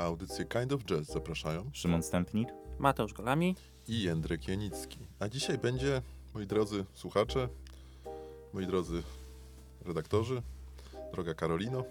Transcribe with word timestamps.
Na 0.00 0.06
audycję 0.06 0.44
Kind 0.44 0.72
of 0.72 0.84
Jazz 0.84 1.06
zapraszają 1.06 1.70
Szymon 1.72 2.02
Stępnik. 2.02 2.48
Mateusz 2.78 3.12
Golami. 3.12 3.56
i 3.88 4.02
Jędrek 4.02 4.48
Janicki. 4.48 4.98
A 5.18 5.28
dzisiaj 5.28 5.58
będzie, 5.58 6.02
moi 6.34 6.46
drodzy 6.46 6.84
słuchacze, 6.94 7.48
moi 8.52 8.66
drodzy 8.66 9.02
redaktorzy, 9.86 10.42
droga 11.12 11.34
Karolino, 11.34 11.84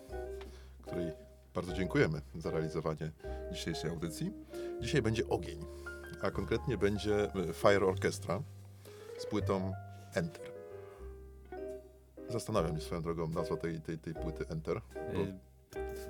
której 0.82 1.12
bardzo 1.56 1.74
dziękujemy 1.74 2.22
za 2.36 2.52
realizowanie 2.52 3.12
dzisiejszej 3.52 3.92
audycji. 3.92 4.32
Dzisiaj 4.82 5.02
będzie 5.02 5.28
ogień, 5.28 5.66
a 6.22 6.32
konkretnie 6.32 6.78
będzie 6.78 7.34
e, 7.34 7.54
Fire 7.54 7.86
Orchestra 7.86 8.42
z 9.18 9.26
płytą 9.26 9.74
Enter. 10.14 10.52
Zastanawiam 12.30 12.76
się 12.76 12.82
swoją 12.82 13.02
drogą 13.02 13.28
nazwa 13.28 13.58
tej, 13.58 13.82
tej, 13.82 13.98
tej 13.98 14.14
płyty 14.14 14.46
Enter. 14.48 14.82
Bo, 15.14 15.20
Y, 15.20 15.49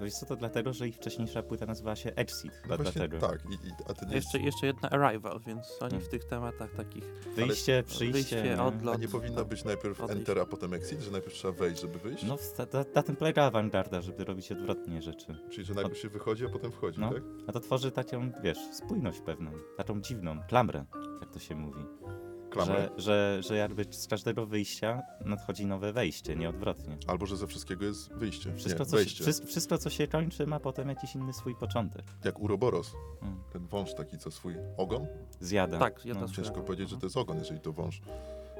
Wiesz 0.02 0.14
co, 0.14 0.26
to 0.26 0.36
dlatego, 0.36 0.74
że 0.74 0.88
ich 0.88 0.96
wcześniejsza 0.96 1.44
płyta 1.44 1.66
nazywała 1.66 1.96
się 1.96 2.12
Exit. 2.16 2.52
no 2.70 2.78
dlatego. 2.78 3.20
tak, 3.20 3.40
i, 3.46 3.54
i, 3.54 3.72
a 3.90 3.94
ty 3.94 4.06
nie, 4.06 4.16
Jeszcze, 4.16 4.40
jeszcze 4.40 4.68
jedna 4.68 4.90
Arrival, 4.90 5.40
więc 5.48 5.68
oni 5.82 5.90
Hmm. 5.90 6.02
w 6.02 6.10
tych 6.10 6.26
tematach 6.26 6.72
takich 6.78 7.04
Wyjście, 7.36 7.84
przyjście. 7.84 8.12
wyjście, 8.14 8.44
nie? 8.44 8.58
a 8.58 8.66
odlot. 8.66 9.00
nie 9.02 9.08
powinno 9.08 9.46
być 9.46 9.64
najpierw 9.64 10.02
Odejść. 10.02 10.20
Enter, 10.20 10.40
a 10.40 10.46
potem 10.46 10.74
Exit, 10.74 11.02
że 11.02 11.12
najpierw 11.12 11.34
trzeba 11.36 11.54
wejść, 11.54 11.82
żeby 11.82 12.00
wyjść? 12.00 12.24
No, 12.24 12.38
na 12.96 13.04
tym 13.04 13.16
polega 13.16 13.44
awangarda, 13.44 14.02
żeby 14.02 14.24
robić 14.26 14.52
odwrotnie 14.52 15.02
rzeczy. 15.02 15.36
Czyli, 15.52 15.66
że 15.66 15.74
najpierw 15.74 15.98
się 15.98 16.10
wychodzi, 16.10 16.46
a 16.46 16.50
potem 16.50 16.72
wchodzi, 16.72 17.00
No. 17.02 17.14
tak? 17.14 17.24
A 17.48 17.52
to 17.52 17.60
tworzy 17.60 17.92
taką, 17.92 18.32
wiesz, 18.44 18.58
spójność 18.74 19.20
pewną, 19.20 19.52
taką 19.78 20.02
dziwną, 20.02 20.40
klamrę, 20.48 20.86
jak 21.22 21.30
to 21.32 21.40
się 21.40 21.56
mówi. 21.56 21.82
Że, 22.58 22.90
że, 22.98 23.38
że 23.44 23.56
jakby 23.56 23.86
z 23.90 24.08
każdego 24.08 24.46
wyjścia 24.46 25.02
nadchodzi 25.26 25.66
nowe 25.66 25.94
wejście, 25.94 26.36
nie 26.36 26.50
odwrotnie. 26.50 26.98
Albo, 27.08 27.26
że 27.26 27.38
ze 27.38 27.48
wszystkiego 27.48 27.86
jest 27.86 28.14
wyjście, 28.14 28.56
Wszystko, 28.56 28.84
nie, 28.84 28.90
co, 28.90 28.96
wejście. 28.98 29.24
się, 29.26 29.46
wszystko, 29.46 29.78
co 29.78 29.90
się 29.90 30.08
kończy, 30.08 30.48
ma 30.48 30.60
potem 30.60 30.90
jakiś 30.90 31.16
inny 31.16 31.34
swój 31.34 31.56
początek. 31.56 32.04
Jak 32.26 32.40
Uroboros, 32.40 32.94
Mm. 33.22 33.40
ten 33.54 33.68
wąż 33.68 33.94
taki, 33.94 34.18
co 34.18 34.32
swój 34.32 34.56
ogon. 34.78 35.08
Zjada. 35.40 35.80
Tak, 35.80 36.06
jedna 36.06 36.22
no. 36.22 36.34
Ciężko 36.34 36.62
powiedzieć, 36.62 36.90
że 36.90 36.98
to 36.98 37.06
jest 37.06 37.18
ogon, 37.18 37.38
jeżeli 37.38 37.60
to 37.60 37.74
wąż. 37.74 38.02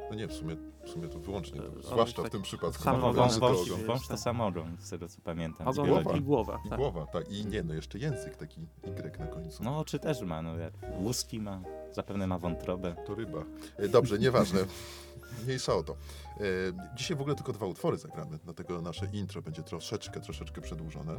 No 0.10 0.16
nie, 0.16 0.28
w 0.28 0.34
sumie, 0.34 0.56
w 0.86 0.90
sumie 0.90 1.08
to 1.08 1.20
wyłącznie, 1.20 1.60
E, 1.60 1.64
to, 1.64 1.72
on 1.76 1.82
zwłaszcza 1.84 2.22
w 2.22 2.24
tak 2.24 2.32
tym 2.32 2.42
przypadku. 2.42 2.84
samo 2.84 2.98
No, 2.98 3.14
Wąż 3.14 3.38
wąż, 3.38 3.40
to 3.40 3.40
wąż, 3.58 3.72
ogon. 3.72 3.86
wąż 3.86 4.08
to 4.08 4.18
samogon, 4.18 4.78
z 4.80 4.90
tego 4.90 5.08
co 5.08 5.22
pamiętam. 5.22 5.68
Ogon 5.68 5.86
biologii. 5.86 6.18
i 6.18 6.22
głowa. 6.22 6.60
I 6.66 6.70
Tak. 6.70 6.80
głowa, 6.80 7.06
tak. 7.06 7.32
I 7.32 7.46
nie, 7.46 7.64
no 7.64 7.74
jeszcze 7.74 8.00
język 8.00 8.36
taki 8.38 8.62
Y 8.88 9.20
na 9.20 9.28
końcu. 9.28 9.64
No, 9.64 9.80
oczy 9.80 10.00
też 10.00 10.22
ma, 10.22 10.42
no 10.42 10.58
jak 10.58 10.74
łuski 11.00 11.40
ma, 11.42 11.62
zapewne 11.94 12.28
ma 12.28 12.38
wątrobę. 12.38 12.96
To 13.08 13.16
ryba. 13.16 13.44
E, 13.78 13.88
Dobrze, 13.88 14.20
nieważne. 14.20 14.60
Mniejsza 15.46 15.76
o 15.76 15.84
to. 15.84 15.94
E, 15.94 16.96
Dzisiaj 16.96 17.18
w 17.18 17.22
ogóle 17.22 17.36
tylko 17.36 17.54
dwa 17.54 17.66
utwory 17.66 17.98
zagramy, 17.98 18.40
dlatego 18.44 18.82
nasze 18.82 19.08
intro 19.14 19.42
będzie 19.42 19.64
troszeczkę, 19.64 20.20
troszeczkę 20.20 20.62
przedłużone. 20.62 21.16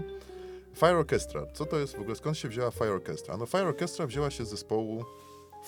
Fire 0.74 0.98
Orchestra. 0.98 1.46
Co 1.54 1.66
to 1.66 1.78
jest 1.78 1.96
w 1.96 2.00
ogóle? 2.00 2.16
Skąd 2.16 2.38
się 2.38 2.48
wzięła 2.48 2.70
Fire 2.70 2.92
Orchestra? 2.94 3.36
No 3.36 3.46
Fire 3.46 3.68
Orchestra 3.68 4.06
wzięła 4.06 4.30
się 4.30 4.44
z 4.44 4.50
zespołu 4.50 5.04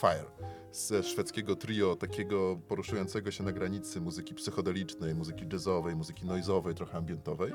Fire. 0.01 0.25
Ze 0.73 1.03
szwedzkiego 1.03 1.57
trio, 1.57 1.97
takiego 1.97 2.59
poruszającego 2.69 3.31
się 3.31 3.45
na 3.45 3.53
granicy 3.53 4.01
muzyki 4.01 4.35
psychodelicznej, 4.35 5.15
muzyki 5.15 5.45
jazzowej, 5.53 5.97
muzyki 5.97 6.27
noizowej, 6.27 6.75
trochę 6.75 6.99
ambientowej, 6.99 7.53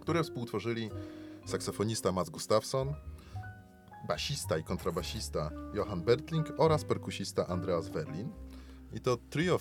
które 0.00 0.22
współtworzyli 0.22 0.90
saksofonista 1.46 2.12
Mats 2.12 2.30
Gustafsson, 2.30 2.94
basista 4.06 4.58
i 4.58 4.64
kontrabasista 4.64 5.50
Johan 5.74 6.02
Bertling 6.02 6.52
oraz 6.58 6.84
perkusista 6.84 7.46
Andreas 7.46 7.88
Werlin. 7.88 8.32
I 8.92 9.00
to 9.00 9.16
trio, 9.30 9.58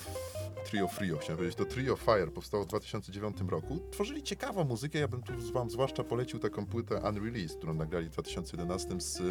trio 0.65 0.87
Frio, 0.87 1.17
chciałem 1.17 1.37
powiedzieć, 1.37 1.57
to 1.57 1.65
trio 1.65 1.95
Fire 1.95 2.31
powstało 2.31 2.63
w 2.63 2.67
2009 2.67 3.37
roku. 3.49 3.79
Tworzyli 3.91 4.23
ciekawą 4.23 4.63
muzykę, 4.63 4.99
ja 4.99 5.07
bym 5.07 5.23
tu 5.23 5.33
wam 5.53 5.69
zwłaszcza 5.69 6.03
polecił 6.03 6.39
taką 6.39 6.65
płytę 6.65 7.01
Unreleased, 7.09 7.57
którą 7.57 7.73
nagrali 7.73 8.09
w 8.09 8.11
2011 8.11 9.01
z 9.01 9.21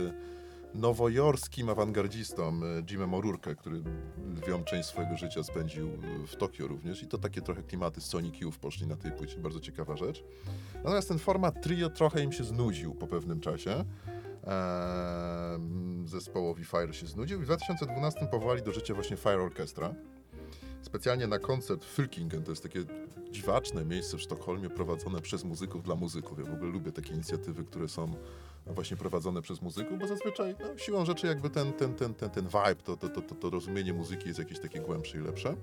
nowojorskim 0.75 1.69
awangardzistą 1.69 2.61
y, 2.63 2.85
Jimem 2.91 3.11
O'Rourke, 3.11 3.57
który 3.57 3.83
lwią 4.37 4.65
część 4.65 4.89
swojego 4.89 5.17
życia 5.17 5.43
spędził 5.43 5.89
w 6.27 6.37
Tokio 6.37 6.67
również 6.67 7.03
i 7.03 7.07
to 7.07 7.19
takie 7.19 7.41
trochę 7.43 7.63
klimaty 7.63 8.01
Sonic 8.01 8.41
Youth 8.41 8.59
poszli 8.59 8.87
na 8.87 8.97
tej 8.97 9.13
płycie, 9.13 9.39
bardzo 9.39 9.61
ciekawa 9.61 9.97
rzecz. 9.97 10.25
Natomiast 10.75 11.09
ten 11.09 11.19
format 11.19 11.63
trio 11.63 11.91
trochę 11.91 12.23
im 12.23 12.33
się 12.33 12.45
znudził 12.45 12.95
po 12.95 13.07
pewnym 13.07 13.41
czasie. 13.41 13.85
Zespołowi 16.05 16.65
Fire 16.65 16.95
się 16.95 17.07
znudził 17.07 17.39
i 17.39 17.43
w 17.43 17.45
2012 17.45 18.27
powołali 18.31 18.63
do 18.63 18.73
życia 18.73 18.95
właśnie 18.95 19.17
Fire 19.17 19.43
Orchestra. 19.43 19.95
Specjalnie 20.83 21.27
na 21.27 21.39
koncert 21.39 21.85
Fylkingen, 21.85 22.43
to 22.43 22.53
jest 22.53 22.63
takie 22.63 22.85
dziwaczne 23.31 23.85
miejsce 23.85 24.17
w 24.17 24.23
Sztokholmie 24.23 24.71
prowadzone 24.71 25.21
przez 25.21 25.45
muzyków 25.45 25.83
dla 25.83 25.95
muzyków. 25.95 26.39
Ja 26.39 26.45
w 26.45 26.55
ogóle 26.55 26.71
lubię 26.71 26.93
takie 26.93 27.13
inicjatywy, 27.15 27.65
które 27.65 27.89
są 27.89 28.15
właśnie 28.67 28.97
prowadzone 28.97 29.43
przez 29.43 29.63
muzyków, 29.63 29.99
bo 29.99 30.07
zazwyczaj 30.07 30.55
no, 30.61 30.79
siłą 30.79 31.05
rzeczy 31.05 31.27
jakby 31.27 31.51
ten, 31.51 31.73
ten, 31.73 31.95
ten, 31.95 32.15
ten, 32.15 32.31
ten 32.31 32.45
vibe, 32.45 32.83
to, 32.85 32.97
to, 32.97 33.09
to, 33.09 33.23
to, 33.23 33.35
to 33.35 33.51
rozumienie 33.51 33.93
muzyki 33.93 34.27
jest 34.29 34.39
jakieś 34.39 34.59
takie 34.59 34.81
głębsze 34.81 35.19
i 35.19 35.21
lepsze. 35.21 35.57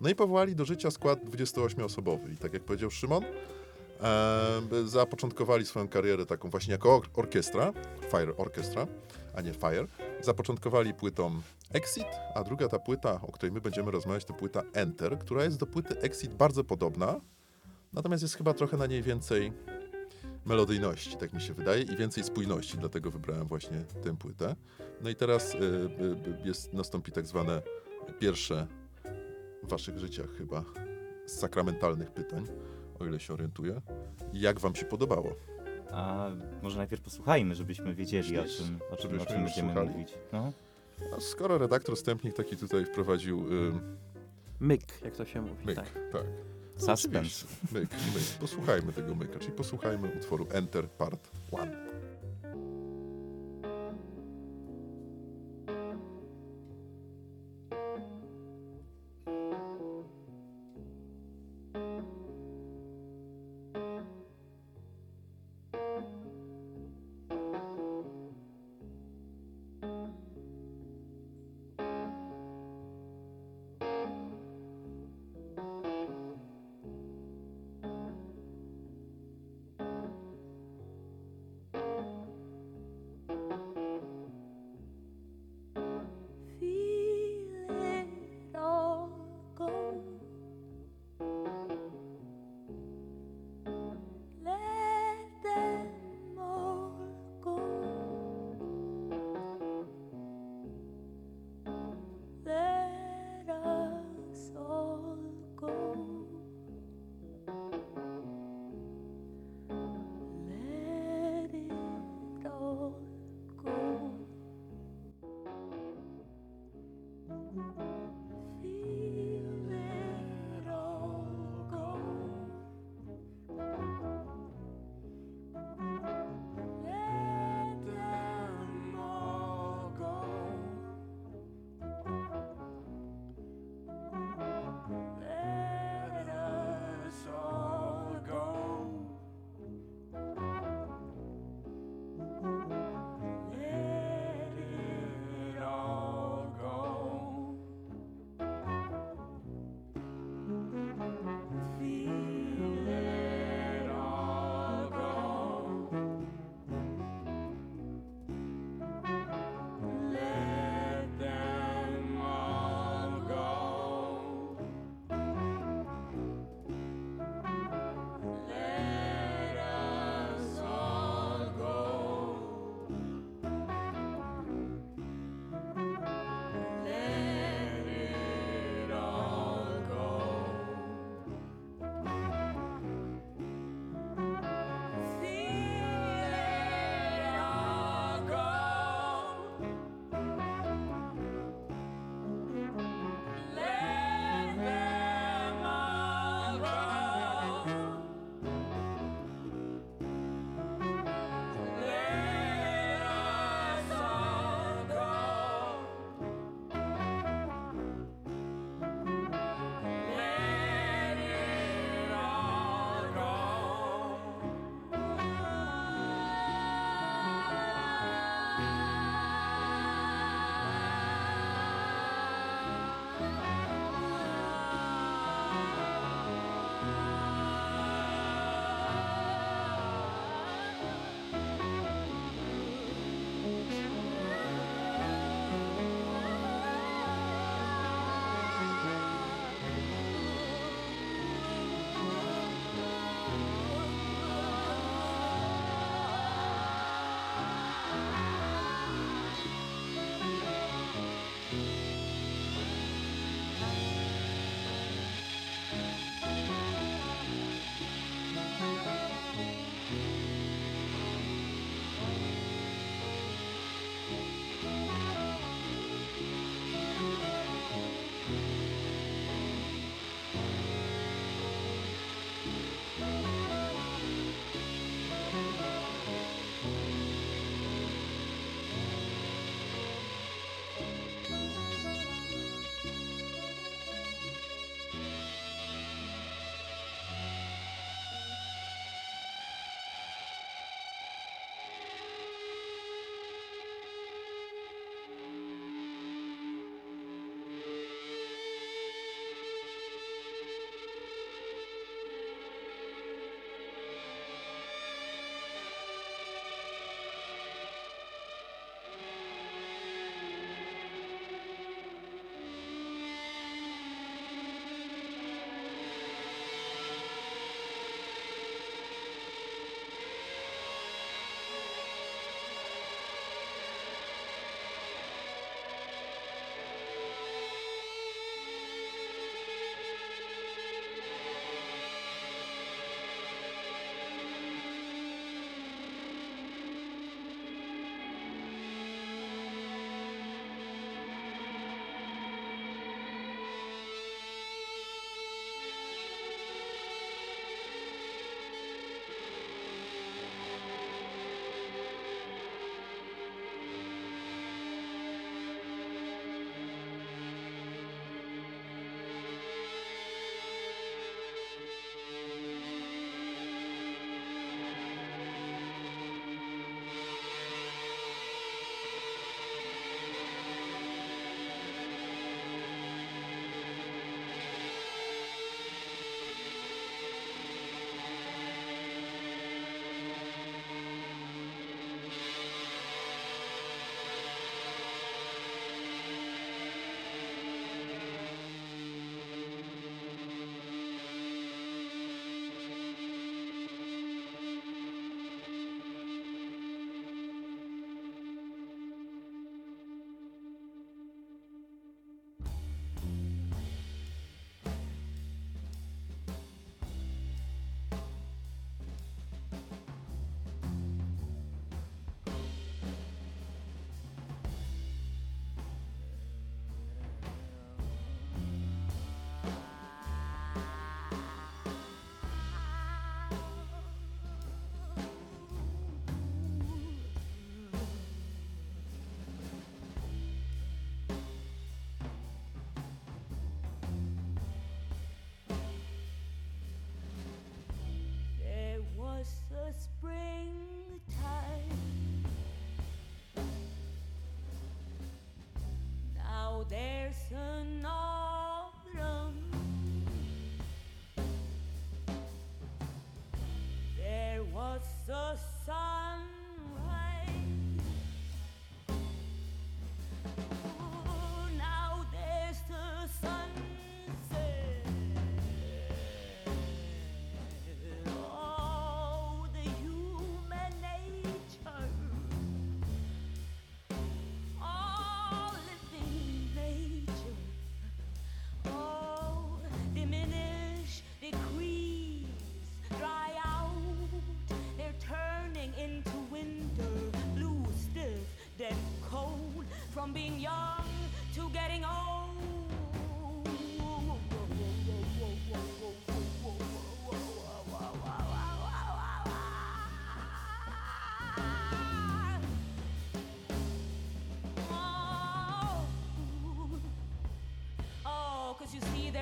No 0.00 0.08
i 0.08 0.14
powołali 0.14 0.56
do 0.56 0.64
życia 0.64 0.90
skład 0.90 1.24
28-osobowy 1.24 2.32
i 2.32 2.36
tak 2.36 2.52
jak 2.52 2.64
powiedział 2.64 2.90
Szymon, 2.90 3.24
e, 4.02 4.88
zapoczątkowali 4.88 5.66
swoją 5.66 5.88
karierę 5.88 6.26
taką 6.26 6.50
właśnie 6.50 6.72
jako 6.72 6.96
or- 6.96 7.08
orkiestra, 7.14 7.72
Fire 8.10 8.36
Orchestra, 8.36 8.86
a 9.34 9.40
nie 9.40 9.52
Fire. 9.52 9.86
Zapoczątkowali 10.20 10.94
płytą 10.94 11.40
Exit, 11.72 12.06
a 12.34 12.44
druga 12.44 12.68
ta 12.68 12.78
płyta, 12.78 13.20
o 13.22 13.32
której 13.32 13.52
my 13.52 13.60
będziemy 13.60 13.90
rozmawiać, 13.90 14.24
to 14.24 14.34
płyta 14.34 14.62
Enter, 14.72 15.18
która 15.18 15.44
jest 15.44 15.58
do 15.58 15.66
płyty 15.66 16.00
Exit 16.00 16.34
bardzo 16.34 16.64
podobna, 16.64 17.20
natomiast 17.92 18.22
jest 18.22 18.36
chyba 18.36 18.54
trochę 18.54 18.76
na 18.76 18.86
niej 18.86 19.02
więcej 19.02 19.52
melodyjności, 20.44 21.16
tak 21.16 21.32
mi 21.32 21.40
się 21.40 21.54
wydaje, 21.54 21.82
i 21.82 21.96
więcej 21.96 22.24
spójności, 22.24 22.78
dlatego 22.78 23.10
wybrałem 23.10 23.46
właśnie 23.46 23.84
tę 24.04 24.16
płytę. 24.16 24.56
No 25.00 25.10
i 25.10 25.14
teraz 25.14 25.54
y, 25.54 25.58
y, 25.58 25.60
y, 25.60 26.48
jest, 26.48 26.72
nastąpi 26.72 27.12
tak 27.12 27.26
zwane 27.26 27.62
pierwsze 28.18 28.66
w 29.62 29.68
waszych 29.68 29.98
życiach 29.98 30.30
chyba 30.38 30.64
sakramentalnych 31.26 32.10
pytań, 32.10 32.46
o 33.02 33.06
ile 33.06 33.20
się 33.20 33.34
orientuję. 33.34 33.80
Jak 34.32 34.60
wam 34.60 34.74
się 34.74 34.84
podobało? 34.84 35.34
A 35.90 36.30
może 36.62 36.76
najpierw 36.78 37.02
posłuchajmy, 37.02 37.54
żebyśmy 37.54 37.94
wiedzieli, 37.94 38.38
o 38.38 38.44
czym, 38.44 38.78
o 38.90 38.96
czym, 38.96 39.20
o 39.20 39.26
czym 39.26 39.44
będziemy 39.44 39.68
słuchali? 39.72 39.88
mówić. 39.90 40.14
No. 40.32 40.52
A 41.16 41.20
skoro 41.20 41.58
redaktor 41.58 41.96
Stępnik 41.96 42.34
taki 42.34 42.56
tutaj 42.56 42.84
wprowadził 42.84 43.52
y, 43.52 43.72
Myk, 44.60 44.82
jak 45.04 45.16
to 45.16 45.24
się 45.24 45.42
mówi. 45.42 45.66
myk, 45.66 45.76
Tak. 45.76 45.86
tak. 46.12 46.24
No 46.80 46.96
Suspense. 46.96 47.46
Myk, 47.72 47.90
myk. 48.14 48.22
Posłuchajmy 48.40 48.92
tego 48.92 49.14
myka, 49.14 49.38
czyli 49.38 49.52
posłuchajmy 49.52 50.08
utworu 50.18 50.46
Enter 50.52 50.88
Part 50.88 51.30
1. 51.52 51.81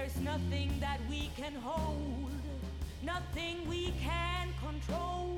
There's 0.00 0.20
nothing 0.20 0.72
that 0.80 0.98
we 1.10 1.30
can 1.36 1.54
hold, 1.56 2.32
nothing 3.02 3.68
we 3.68 3.92
can 4.02 4.48
control. 4.58 5.29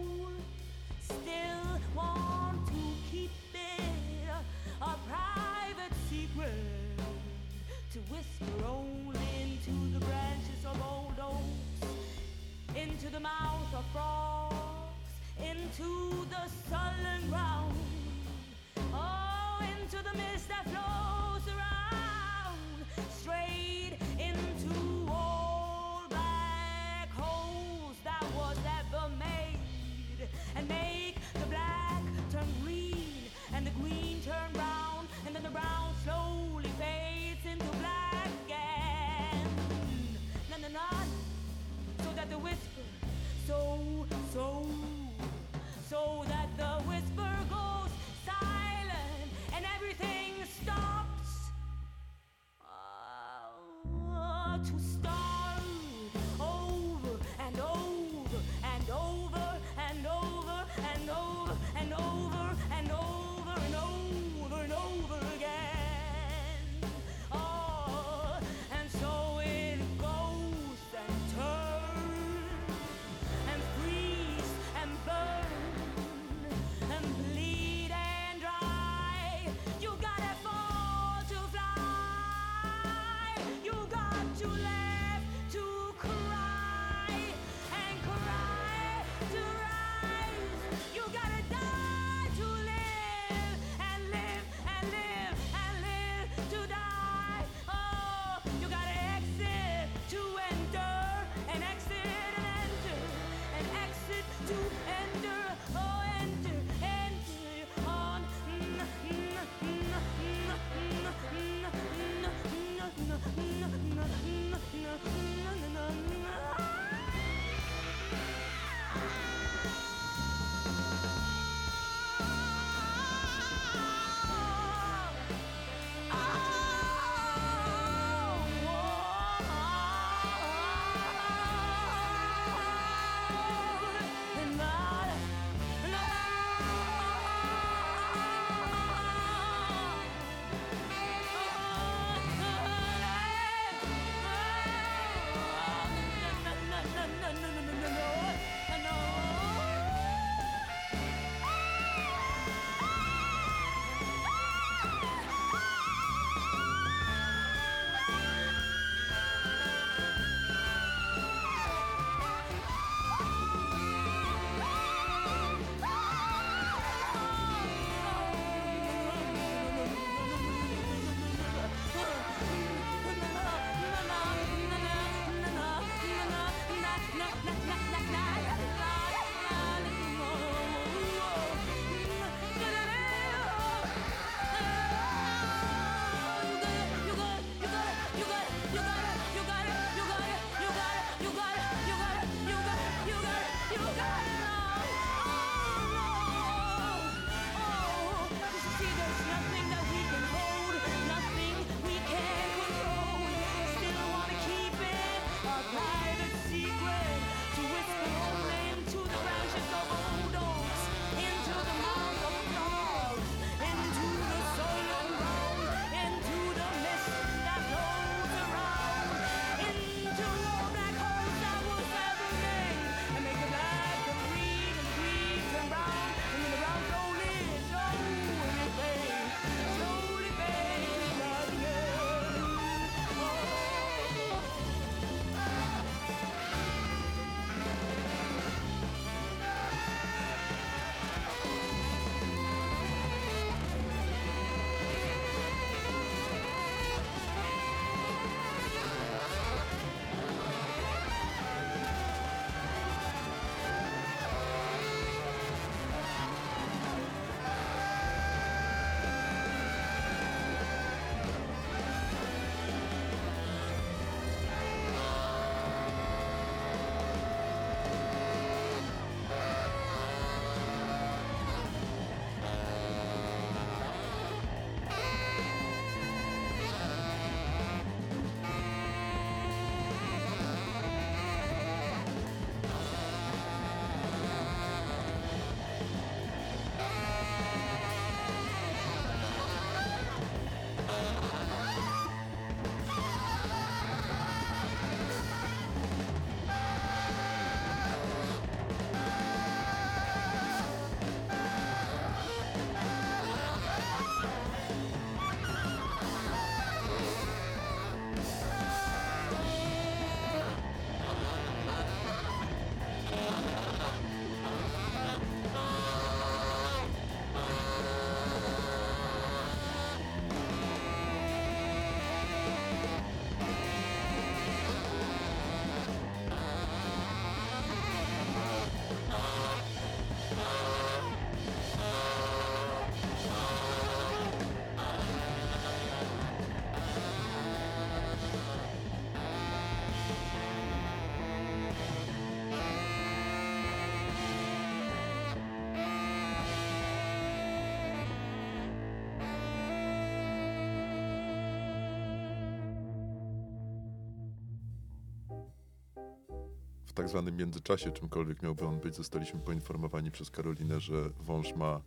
W 356.92 356.94
tak 356.94 357.08
zwanym 357.08 357.36
międzyczasie, 357.36 357.90
czymkolwiek 357.90 358.42
miałby 358.42 358.66
on 358.66 358.80
być, 358.80 358.94
zostaliśmy 358.96 359.40
poinformowani 359.40 360.10
przez 360.10 360.30
Karolinę, 360.30 360.80
że 360.80 360.94
wąż 361.20 361.54
ma 361.54 361.80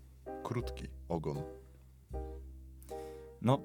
krótki 0.44 0.88
ogon. 1.10 1.38
No, 3.42 3.62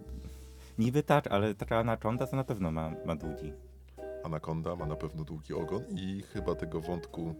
niby 0.78 1.02
tak, 1.02 1.26
ale 1.26 1.54
taka 1.54 1.78
anakonda 1.78 2.26
to 2.26 2.36
na 2.36 2.44
pewno 2.44 2.70
ma, 2.70 2.92
ma 3.06 3.16
długi. 3.16 3.52
Anakonda 4.24 4.76
ma 4.76 4.86
na 4.86 4.96
pewno 4.96 5.24
długi 5.24 5.54
ogon 5.54 5.82
i 5.96 6.22
chyba 6.22 6.54
tego 6.54 6.80
wątku 6.80 7.34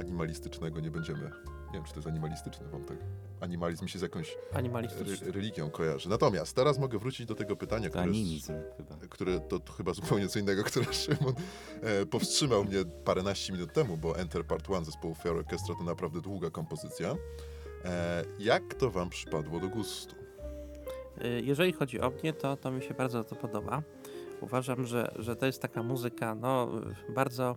animalistycznego 0.00 0.80
nie 0.80 0.90
będziemy. 0.90 1.30
Nie 1.70 1.78
wiem, 1.78 1.84
czy 1.84 1.92
to 1.92 1.98
jest 1.98 2.08
animalistyczny 2.08 2.66
wątek. 2.68 2.98
Animalizm 3.40 3.86
się 3.88 3.98
z 3.98 4.02
jakąś 4.02 4.36
re 4.52 5.32
religią 5.32 5.70
kojarzy. 5.70 6.08
Natomiast 6.08 6.56
teraz 6.56 6.78
mogę 6.78 6.98
wrócić 6.98 7.26
do 7.26 7.34
tego 7.34 7.56
pytania, 7.56 7.88
które, 7.88 8.04
animizm 8.04 8.52
chyba. 8.76 8.96
które 9.10 9.40
to, 9.40 9.60
to 9.60 9.72
chyba 9.72 9.92
zupełnie 9.92 10.28
co 10.28 10.38
innego, 10.38 10.64
które 10.70 10.92
Szymon 10.92 11.34
e, 11.82 12.06
powstrzymał 12.06 12.64
mnie 12.64 12.84
paręnaście 13.04 13.52
minut 13.52 13.72
temu, 13.72 13.96
bo 13.96 14.18
Enter 14.18 14.46
Part 14.46 14.68
1 14.68 14.84
zespołu 14.84 15.14
Fair 15.14 15.36
Orchestra 15.36 15.74
to 15.74 15.84
naprawdę 15.84 16.20
długa 16.20 16.50
kompozycja. 16.50 17.14
E, 17.84 18.24
jak 18.38 18.74
to 18.74 18.90
wam 18.90 19.10
przypadło 19.10 19.60
do 19.60 19.68
gustu? 19.68 20.14
Y, 21.24 21.42
Jeżeli 21.44 21.72
chodzi 21.72 22.00
o 22.00 22.10
mnie, 22.10 22.32
to, 22.32 22.56
to 22.56 22.70
mi 22.70 22.82
się 22.82 22.94
bardzo 22.94 23.24
to 23.24 23.36
podoba. 23.36 23.82
Uważam, 24.40 24.86
że, 24.86 25.12
że 25.18 25.36
to 25.36 25.46
jest 25.46 25.62
taka 25.62 25.82
muzyka 25.82 26.34
no, 26.34 26.68
bardzo 27.14 27.56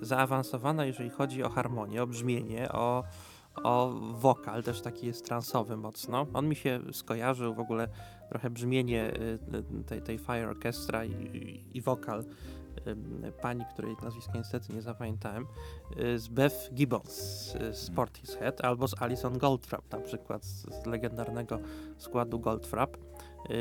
zaawansowana, 0.00 0.84
jeżeli 0.84 1.10
chodzi 1.10 1.42
o 1.42 1.48
harmonię, 1.48 2.02
o 2.02 2.06
brzmienie, 2.06 2.72
o, 2.72 3.04
o 3.62 3.92
wokal, 4.12 4.62
też 4.62 4.80
taki 4.80 5.06
jest 5.06 5.26
transowy 5.26 5.76
mocno. 5.76 6.26
On 6.34 6.48
mi 6.48 6.56
się 6.56 6.80
skojarzył 6.92 7.54
w 7.54 7.60
ogóle 7.60 7.88
trochę 8.28 8.50
brzmienie 8.50 9.12
y, 9.14 9.38
y, 9.80 9.84
tej, 9.84 10.02
tej 10.02 10.18
Fire 10.18 10.48
Orchestra 10.48 11.04
i, 11.04 11.10
i, 11.10 11.76
i 11.76 11.80
wokal 11.80 12.20
y, 12.20 13.32
pani, 13.42 13.64
której 13.72 13.96
nazwiska 14.02 14.32
niestety 14.34 14.72
nie 14.72 14.82
zapamiętałem, 14.82 15.46
y, 16.00 16.18
z 16.18 16.28
Beth 16.28 16.74
Gibbons 16.74 17.54
y, 17.54 17.74
z 17.74 17.90
Portishead 17.90 18.64
albo 18.64 18.88
z 18.88 19.02
Alison 19.02 19.38
Goldfrapp 19.38 19.92
na 19.92 20.00
przykład 20.00 20.44
z, 20.44 20.86
legendarnego 20.86 21.58
składu 21.98 22.40
Goldfrapp, 22.40 22.96
y, 22.96 23.00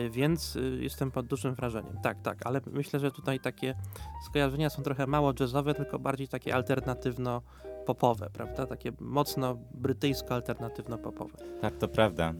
więc 0.09 0.55
y, 0.55 0.79
jestem 0.81 1.11
pod 1.11 1.25
dużym 1.25 1.55
wrażeniem. 1.55 1.97
Tak, 2.03 2.21
tak, 2.21 2.37
ale 2.45 2.61
myślę, 2.71 2.99
że 2.99 3.11
tutaj 3.11 3.39
takie 3.39 3.75
skojarzenia 4.25 4.69
są 4.69 4.83
trochę 4.83 5.07
mało 5.07 5.33
jazzowe, 5.39 5.73
tylko 5.73 5.99
bardziej 5.99 6.27
takie 6.27 6.55
alternatywno-popowe, 6.55 8.29
prawda? 8.33 8.65
Takie 8.65 8.91
mocno 8.99 9.57
brytyjsko-alternatywno-popowe. 9.73 11.61
Tak, 11.61 11.77
to 11.77 11.87
prawda. 11.87 12.33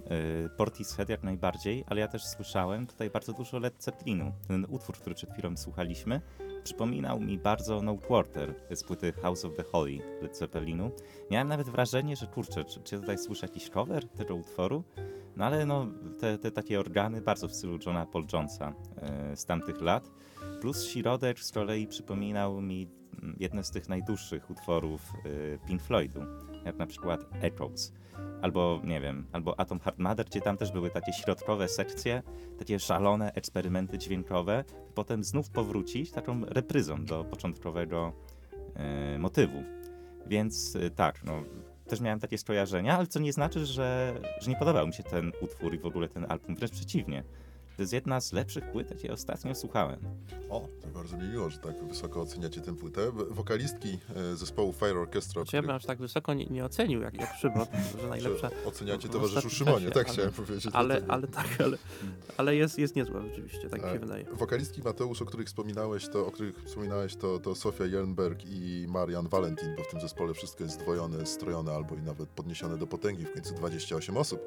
Y, 0.45 0.49
Portishead 0.57 1.09
jak 1.09 1.23
najbardziej, 1.23 1.83
ale 1.87 2.01
ja 2.01 2.07
też 2.07 2.25
słyszałem 2.25 2.87
tutaj 2.87 3.09
bardzo 3.09 3.33
dużo 3.33 3.59
Led 3.59 3.83
Zeppelinu. 3.83 4.31
Ten 4.47 4.65
utwór, 4.69 4.95
który 4.95 5.15
przed 5.15 5.33
chwilą 5.33 5.57
słuchaliśmy, 5.57 6.21
przypominał 6.63 7.19
mi 7.19 7.37
bardzo 7.37 7.81
Notewater 7.81 8.55
z 8.71 8.83
płyty 8.83 9.13
House 9.13 9.45
of 9.45 9.55
the 9.55 9.63
Holy 9.63 9.99
Led 10.21 10.37
Zeppelinu. 10.37 10.91
Miałem 11.31 11.47
nawet 11.47 11.69
wrażenie, 11.69 12.15
że 12.15 12.27
kurczę, 12.27 12.65
czy, 12.65 12.81
czy 12.81 12.99
tutaj 12.99 13.17
słyszę 13.17 13.45
jakiś 13.45 13.69
cover 13.69 14.07
tego 14.07 14.35
utworu? 14.35 14.83
No 15.35 15.45
ale 15.45 15.65
no, 15.65 15.87
te, 16.19 16.37
te 16.37 16.51
takie 16.51 16.79
organy 16.79 17.21
bardzo 17.21 17.47
w 17.47 17.53
stylu 17.53 17.77
Johna 17.85 18.05
Paul 18.05 18.25
Jonesa 18.33 18.73
y, 19.33 19.35
z 19.35 19.45
tamtych 19.45 19.81
lat. 19.81 20.11
Plus 20.61 20.85
środek 20.85 21.39
z 21.39 21.51
kolei 21.51 21.87
przypominał 21.87 22.61
mi 22.61 22.87
mm, 23.23 23.35
jedne 23.39 23.63
z 23.63 23.71
tych 23.71 23.89
najdłuższych 23.89 24.49
utworów 24.49 25.01
y, 25.25 25.59
Pink 25.67 25.81
Floydu, 25.81 26.21
jak 26.65 26.77
na 26.77 26.85
przykład 26.85 27.25
Echoes 27.41 27.93
albo 28.41 28.81
nie 28.83 29.01
wiem, 29.01 29.25
albo 29.31 29.59
Atom 29.59 29.79
Heart 29.79 29.99
Mother, 29.99 30.25
gdzie 30.25 30.41
tam 30.41 30.57
też 30.57 30.71
były 30.71 30.89
takie 30.89 31.13
środkowe 31.13 31.67
sekcje, 31.67 32.23
takie 32.59 32.79
szalone 32.79 33.33
eksperymenty 33.33 33.97
dźwiękowe, 33.97 34.63
potem 34.95 35.23
znów 35.23 35.49
powrócić 35.49 36.11
taką 36.11 36.45
repryzą 36.45 37.05
do 37.05 37.23
początkowego 37.23 38.13
e, 38.75 39.19
motywu. 39.19 39.63
Więc 40.27 40.75
e, 40.75 40.89
tak, 40.89 41.23
no, 41.23 41.43
też 41.87 42.01
miałem 42.01 42.19
takie 42.19 42.37
skojarzenia, 42.37 42.97
ale 42.97 43.07
co 43.07 43.19
nie 43.19 43.33
znaczy, 43.33 43.65
że, 43.65 44.13
że 44.41 44.51
nie 44.51 44.57
podobał 44.57 44.87
mi 44.87 44.93
się 44.93 45.03
ten 45.03 45.31
utwór 45.41 45.73
i 45.73 45.79
w 45.79 45.85
ogóle 45.85 46.09
ten 46.09 46.25
album, 46.29 46.55
wręcz 46.55 46.71
przeciwnie. 46.71 47.23
To 47.77 47.83
jest 47.83 47.93
jedna 47.93 48.21
z 48.21 48.33
lepszych 48.33 48.71
płyt, 48.71 48.91
jakie 48.91 49.13
ostatnio 49.13 49.55
słuchałem. 49.55 49.99
O, 50.49 50.67
to 50.81 50.87
bardzo 50.87 51.17
mi 51.17 51.27
miło, 51.27 51.49
że 51.49 51.57
tak 51.57 51.83
wysoko 51.87 52.21
oceniacie 52.21 52.61
tę 52.61 52.75
płytę. 52.75 53.11
Wokalistki 53.11 53.99
e, 54.15 54.35
zespołu 54.35 54.73
Fire 54.73 54.99
Orchestra, 54.99 55.45
Czy 55.45 55.55
ja 55.55 55.61
bym 55.61 55.71
aż 55.71 55.85
tak 55.85 55.97
wysoko 55.99 56.33
nie, 56.33 56.45
nie 56.45 56.65
ocenił, 56.65 57.01
jak, 57.01 57.13
jak 57.13 57.35
Szymon, 57.35 57.65
że 58.01 58.07
najlepsza... 58.07 58.49
że 58.49 58.65
oceniacie 58.65 59.09
towarzyszu 59.09 59.49
Szymonie, 59.49 59.79
czasie, 59.79 59.91
tak 59.91 60.05
ale- 60.05 60.13
chciałem 60.13 60.31
powiedzieć. 60.31 60.73
Ale, 60.73 61.01
ale 61.07 61.27
tak, 61.27 61.47
ale, 61.61 61.77
ale 62.37 62.55
jest, 62.55 62.79
jest 62.79 62.95
niezła 62.95 63.21
rzeczywiście, 63.21 63.69
tak 63.69 63.81
mi 63.83 63.87
E, 63.89 63.93
się 63.93 63.99
wydaje. 63.99 64.25
Wokalistki 64.33 64.81
Mateusz, 64.81 65.21
o 65.21 65.25
których 65.25 65.47
wspominałeś, 65.47 66.07
to, 66.09 66.27
o 66.27 66.31
których 66.31 66.63
wspominałeś, 66.65 67.15
to, 67.15 67.39
to 67.39 67.55
Sofia 67.55 67.85
Jernberg 67.85 68.39
i 68.45 68.85
Marian 68.89 69.27
Valentin, 69.27 69.75
bo 69.77 69.83
w 69.83 69.87
tym 69.87 70.01
zespole 70.01 70.33
wszystko 70.33 70.63
jest 70.63 70.75
zdwojone, 70.75 71.25
strojone 71.25 71.71
albo 71.71 71.95
i 71.95 72.01
nawet 72.01 72.29
podniesione 72.29 72.77
do 72.77 72.87
potęgi, 72.87 73.25
w 73.25 73.33
końcu 73.33 73.53
28 73.53 74.17
osób. 74.17 74.41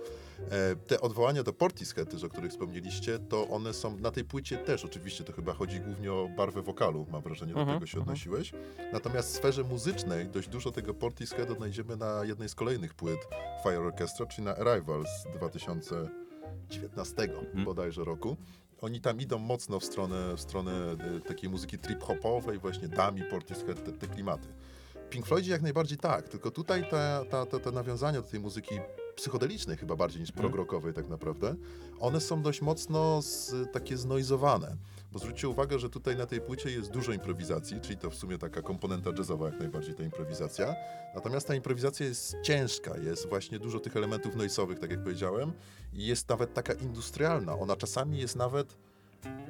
E, 0.50 0.76
te 0.76 1.00
odwołania 1.00 1.42
do 1.42 1.52
Portishead, 1.52 2.14
o 2.24 2.28
których 2.28 2.50
wspomnieliście, 2.50 3.13
to 3.18 3.48
one 3.48 3.72
są 3.72 3.96
na 3.98 4.10
tej 4.10 4.24
płycie 4.24 4.58
też, 4.58 4.84
oczywiście 4.84 5.24
to 5.24 5.32
chyba 5.32 5.52
chodzi 5.52 5.80
głównie 5.80 6.12
o 6.12 6.28
barwę 6.36 6.62
wokalu, 6.62 7.06
mam 7.12 7.22
wrażenie, 7.22 7.54
do 7.54 7.60
Mhm, 7.60 7.78
tego 7.78 7.86
się 7.86 7.98
mhm. 7.98 8.08
odnosiłeś. 8.08 8.52
Natomiast 8.92 9.32
w 9.32 9.36
sferze 9.36 9.64
muzycznej 9.64 10.26
dość 10.28 10.48
dużo 10.48 10.70
tego 10.72 10.94
Portishead 10.94 11.50
odnajdziemy 11.50 11.96
na 11.96 12.24
jednej 12.24 12.48
z 12.48 12.54
kolejnych 12.54 12.94
płyt 12.94 13.18
Fire 13.62 13.80
Orchestra, 13.80 14.26
czyli 14.26 14.44
na 14.44 14.56
Arrival 14.56 15.04
z 15.06 15.24
2019 15.38 17.22
Mhm. 17.22 17.64
bodajże 17.64 18.04
roku. 18.04 18.36
Oni 18.80 19.00
tam 19.00 19.20
idą 19.20 19.38
mocno 19.38 19.80
w 19.80 19.84
stronę, 19.84 20.34
w 20.36 20.40
stronę 20.40 20.72
e, 21.16 21.20
takiej 21.20 21.50
muzyki 21.50 21.78
trip-hopowej, 21.78 22.58
właśnie 22.58 22.88
Dami, 22.88 23.22
Portishead, 23.30 23.84
te, 23.84 23.92
te 23.92 24.06
klimaty. 24.06 24.48
Pink 25.10 25.26
Floydzi 25.26 25.50
jak 25.50 25.62
najbardziej 25.62 25.98
tak, 25.98 26.28
tylko 26.28 26.50
tutaj 26.50 26.84
ta, 26.90 27.24
ta, 27.24 27.46
ta, 27.46 27.58
te 27.58 27.70
nawiązania 27.72 28.22
do 28.22 28.28
tej 28.28 28.40
muzyki 28.40 28.74
psychodelicznej 29.16 29.76
chyba 29.76 29.96
bardziej 29.96 30.20
niż 30.20 30.30
Mhm. 30.30 30.48
prog-rockowej 30.52 30.92
tak 30.92 31.08
naprawdę, 31.08 31.54
one 32.00 32.20
są 32.20 32.42
dość 32.42 32.62
mocno 32.62 33.22
z, 33.22 33.54
takie 33.72 33.96
znojzowane. 33.96 34.76
Bo 35.12 35.18
zwróćcie 35.18 35.48
uwagę, 35.48 35.78
że 35.78 35.90
tutaj 35.90 36.16
na 36.16 36.26
tej 36.26 36.40
płycie 36.40 36.70
jest 36.70 36.90
dużo 36.90 37.12
improwizacji, 37.12 37.80
czyli 37.80 37.96
to 37.96 38.10
w 38.10 38.14
sumie 38.14 38.38
taka 38.38 38.62
komponenta 38.62 39.10
jazzowa 39.18 39.46
jak 39.46 39.58
najbardziej 39.60 39.94
ta 39.94 40.02
improwizacja. 40.02 40.74
Natomiast 41.14 41.46
ta 41.46 41.54
improwizacja 41.54 42.06
jest 42.06 42.36
ciężka, 42.42 42.96
jest 42.98 43.28
właśnie 43.28 43.58
dużo 43.58 43.80
tych 43.80 43.96
elementów 43.96 44.36
noisowych, 44.36 44.78
tak 44.78 44.90
jak 44.90 45.02
powiedziałem, 45.02 45.52
i 45.92 46.06
jest 46.06 46.28
nawet 46.28 46.54
taka 46.54 46.72
industrialna. 46.72 47.58
Ona 47.58 47.76
czasami 47.76 48.18
jest 48.18 48.36
nawet 48.36 48.76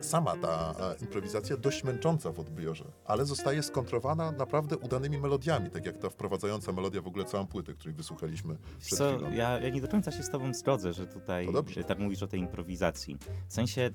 sama 0.01 0.37
ta 0.37 0.75
e, 0.81 1.05
improwizacja 1.05 1.57
dość 1.57 1.85
męcząca 1.85 2.33
w 2.33 2.41
odbiorze, 2.41 2.85
ale 3.05 3.25
zostaje 3.25 3.63
skontrowana 3.63 4.33
naprawdę 4.33 4.77
udanymi 4.77 5.19
melodiami, 5.19 5.71
tak 5.71 5.87
jak 5.87 5.99
ta 5.99 6.11
wprowadzająca 6.11 6.73
melodia 6.73 7.03
w 7.03 7.07
ogóle 7.07 7.25
całą 7.25 7.47
płytę, 7.47 7.75
której 7.75 7.95
wysłuchaliśmy 7.95 8.57
przed 8.81 8.99
Co, 8.99 9.13
chwilą. 9.17 9.33
ja, 9.33 9.61
ja 9.61 9.69
nie 9.69 9.81
do 9.81 9.89
końca 9.89 10.13
się 10.13 10.23
z 10.23 10.31
tobą 10.31 10.55
zgodzę, 10.55 10.93
że 10.93 11.07
tutaj 11.07 11.53
dobrze. 11.53 11.81
e, 11.81 11.85
tak 11.85 11.99
mówisz 11.99 12.23
o 12.23 12.27
tej 12.27 12.41
improwizacji. 12.41 13.19
W 13.49 13.53
sensie, 13.53 13.91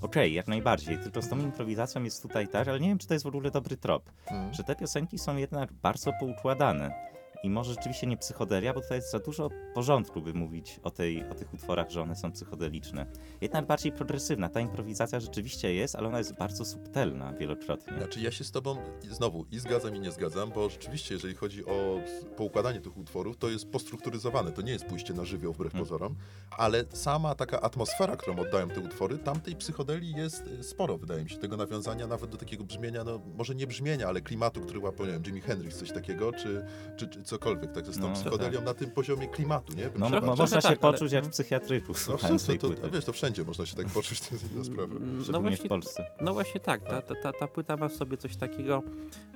okej, 0.00 0.34
jak 0.34 0.48
najbardziej, 0.48 0.98
tylko 0.98 1.22
z 1.22 1.28
tą 1.28 1.38
improwizacją 1.38 2.02
jest 2.02 2.22
tutaj 2.22 2.48
tak, 2.48 2.68
ale 2.68 2.80
nie 2.80 2.88
wiem, 2.88 2.98
czy 2.98 3.06
to 3.06 3.14
jest 3.14 3.24
w 3.24 3.28
ogóle 3.28 3.50
dobry 3.50 3.76
trop. 3.76 4.10
Mm. 4.26 4.54
Że 4.54 4.64
te 4.64 4.76
piosenki 4.76 5.18
są 5.18 5.36
jednak 5.36 5.72
bardzo 5.72 6.10
poukładane. 6.20 7.14
I 7.44 7.50
może 7.50 7.74
rzeczywiście 7.74 8.06
nie 8.06 8.16
psychodelia, 8.16 8.74
bo 8.74 8.80
tutaj 8.80 8.98
jest 8.98 9.10
za 9.10 9.18
dużo 9.18 9.50
porządku, 9.74 10.22
by 10.22 10.34
mówić 10.34 10.80
o, 10.82 10.90
tej, 10.90 11.24
o 11.30 11.34
tych 11.34 11.54
utworach, 11.54 11.90
że 11.90 12.02
one 12.02 12.16
są 12.16 12.32
psychodeliczne. 12.32 13.06
Jednak 13.40 13.66
bardziej 13.66 13.92
progresywna. 13.92 14.48
Ta 14.48 14.60
improwizacja 14.60 15.20
rzeczywiście 15.20 15.74
jest, 15.74 15.96
ale 15.96 16.08
ona 16.08 16.18
jest 16.18 16.34
bardzo 16.34 16.64
subtelna 16.64 17.32
wielokrotnie. 17.32 17.98
Znaczy 17.98 18.20
ja 18.20 18.30
się 18.30 18.44
z 18.44 18.50
tobą 18.50 18.76
znowu 19.10 19.46
i 19.50 19.58
zgadzam 19.58 19.96
i 19.96 20.00
nie 20.00 20.12
zgadzam, 20.12 20.50
bo 20.50 20.68
rzeczywiście 20.68 21.14
jeżeli 21.14 21.34
chodzi 21.34 21.66
o 21.66 22.00
poukładanie 22.36 22.80
tych 22.80 22.96
utworów, 22.96 23.36
to 23.36 23.48
jest 23.48 23.70
postrukturyzowane, 23.70 24.52
to 24.52 24.62
nie 24.62 24.72
jest 24.72 24.84
pójście 24.84 25.14
na 25.14 25.24
żywioł 25.24 25.52
wbrew 25.52 25.72
Hmm. 25.72 25.86
pozorom, 25.86 26.16
ale 26.50 26.84
sama 26.92 27.34
taka 27.34 27.60
atmosfera, 27.60 28.16
którą 28.16 28.36
oddają 28.38 28.68
te 28.68 28.80
utwory, 28.80 29.18
tamtej 29.18 29.56
psychodeli 29.56 30.12
jest 30.12 30.46
y, 30.46 30.62
sporo, 30.62 30.98
wydaje 30.98 31.24
mi 31.24 31.30
się, 31.30 31.36
tego 31.36 31.56
nawiązania 31.56 32.06
nawet 32.06 32.30
do 32.30 32.36
takiego 32.36 32.64
brzmienia, 32.64 33.04
no 33.04 33.20
może 33.36 33.54
nie 33.54 33.66
brzmienia, 33.66 34.08
ale 34.08 34.20
klimatu, 34.20 34.60
który 34.60 34.78
łapał, 34.78 35.06
nie 35.06 35.12
wiem, 35.12 35.22
Jimi 35.22 35.40
Hendrix, 35.40 35.78
coś 35.78 35.92
takiego, 35.92 36.32
czy, 36.32 36.64
czy, 36.96 37.08
czy 37.08 37.33
cokolwiek, 37.34 37.72
także 37.72 37.92
z 37.92 37.98
tą 37.98 38.08
No, 38.08 38.14
psychodelią 38.14 38.60
na 38.62 38.74
tym 38.74 38.90
poziomie 38.90 39.28
klimatu, 39.28 39.72
nie? 39.72 39.90
No, 39.98 40.10
trochę 40.10 40.26
można 40.26 40.46
się 40.46 40.52
tak, 40.52 40.64
ale- 40.66 40.76
poczuć 40.76 41.12
jak 41.12 41.24
w 41.24 41.30
psychiatryku, 41.30 41.92
no, 41.92 41.98
słuchając 41.98 42.46
to, 42.46 42.88
wiesz, 42.92 43.04
to 43.04 43.12
wszędzie 43.12 43.44
można 43.44 43.66
się 43.66 43.76
tak 43.76 43.86
poczuć, 43.86 44.20
to 44.20 44.34
jest 44.34 44.52
inna 44.52 44.64
sprawa. 44.64 44.94
No 45.32 45.40
właśnie, 45.40 45.64
w 45.64 45.68
Polsce. 45.68 46.06
No 46.20 46.32
właśnie 46.34 46.60
tak, 46.60 46.82
ta, 46.84 47.02
ta, 47.02 47.14
ta, 47.14 47.32
ta 47.32 47.46
płyta 47.48 47.76
ma 47.76 47.88
w 47.88 47.92
sobie 47.92 48.16
coś 48.16 48.36
takiego 48.36 48.82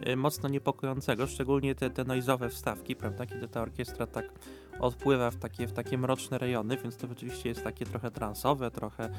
y, 0.07 0.17
mocno 0.17 0.49
niepokojącego, 0.49 1.27
szczególnie 1.27 1.75
te, 1.75 1.91
te 1.91 2.05
noizowe 2.05 2.49
wstawki, 2.49 2.97
prawda, 2.97 3.27
kiedy 3.27 3.49
ta 3.49 3.63
orkiestra 3.63 4.07
tak 4.07 4.25
odpływa 4.81 5.31
w 5.31 5.37
takie, 5.37 5.67
w 5.67 5.73
takie 5.73 5.99
mroczne 5.99 6.39
rejony, 6.39 6.77
więc 6.77 6.97
to 6.97 7.07
rzeczywiście 7.07 7.49
jest 7.49 7.65
takie 7.65 7.87
trochę 7.87 8.11
transowe, 8.11 8.71
trochę, 8.71 9.11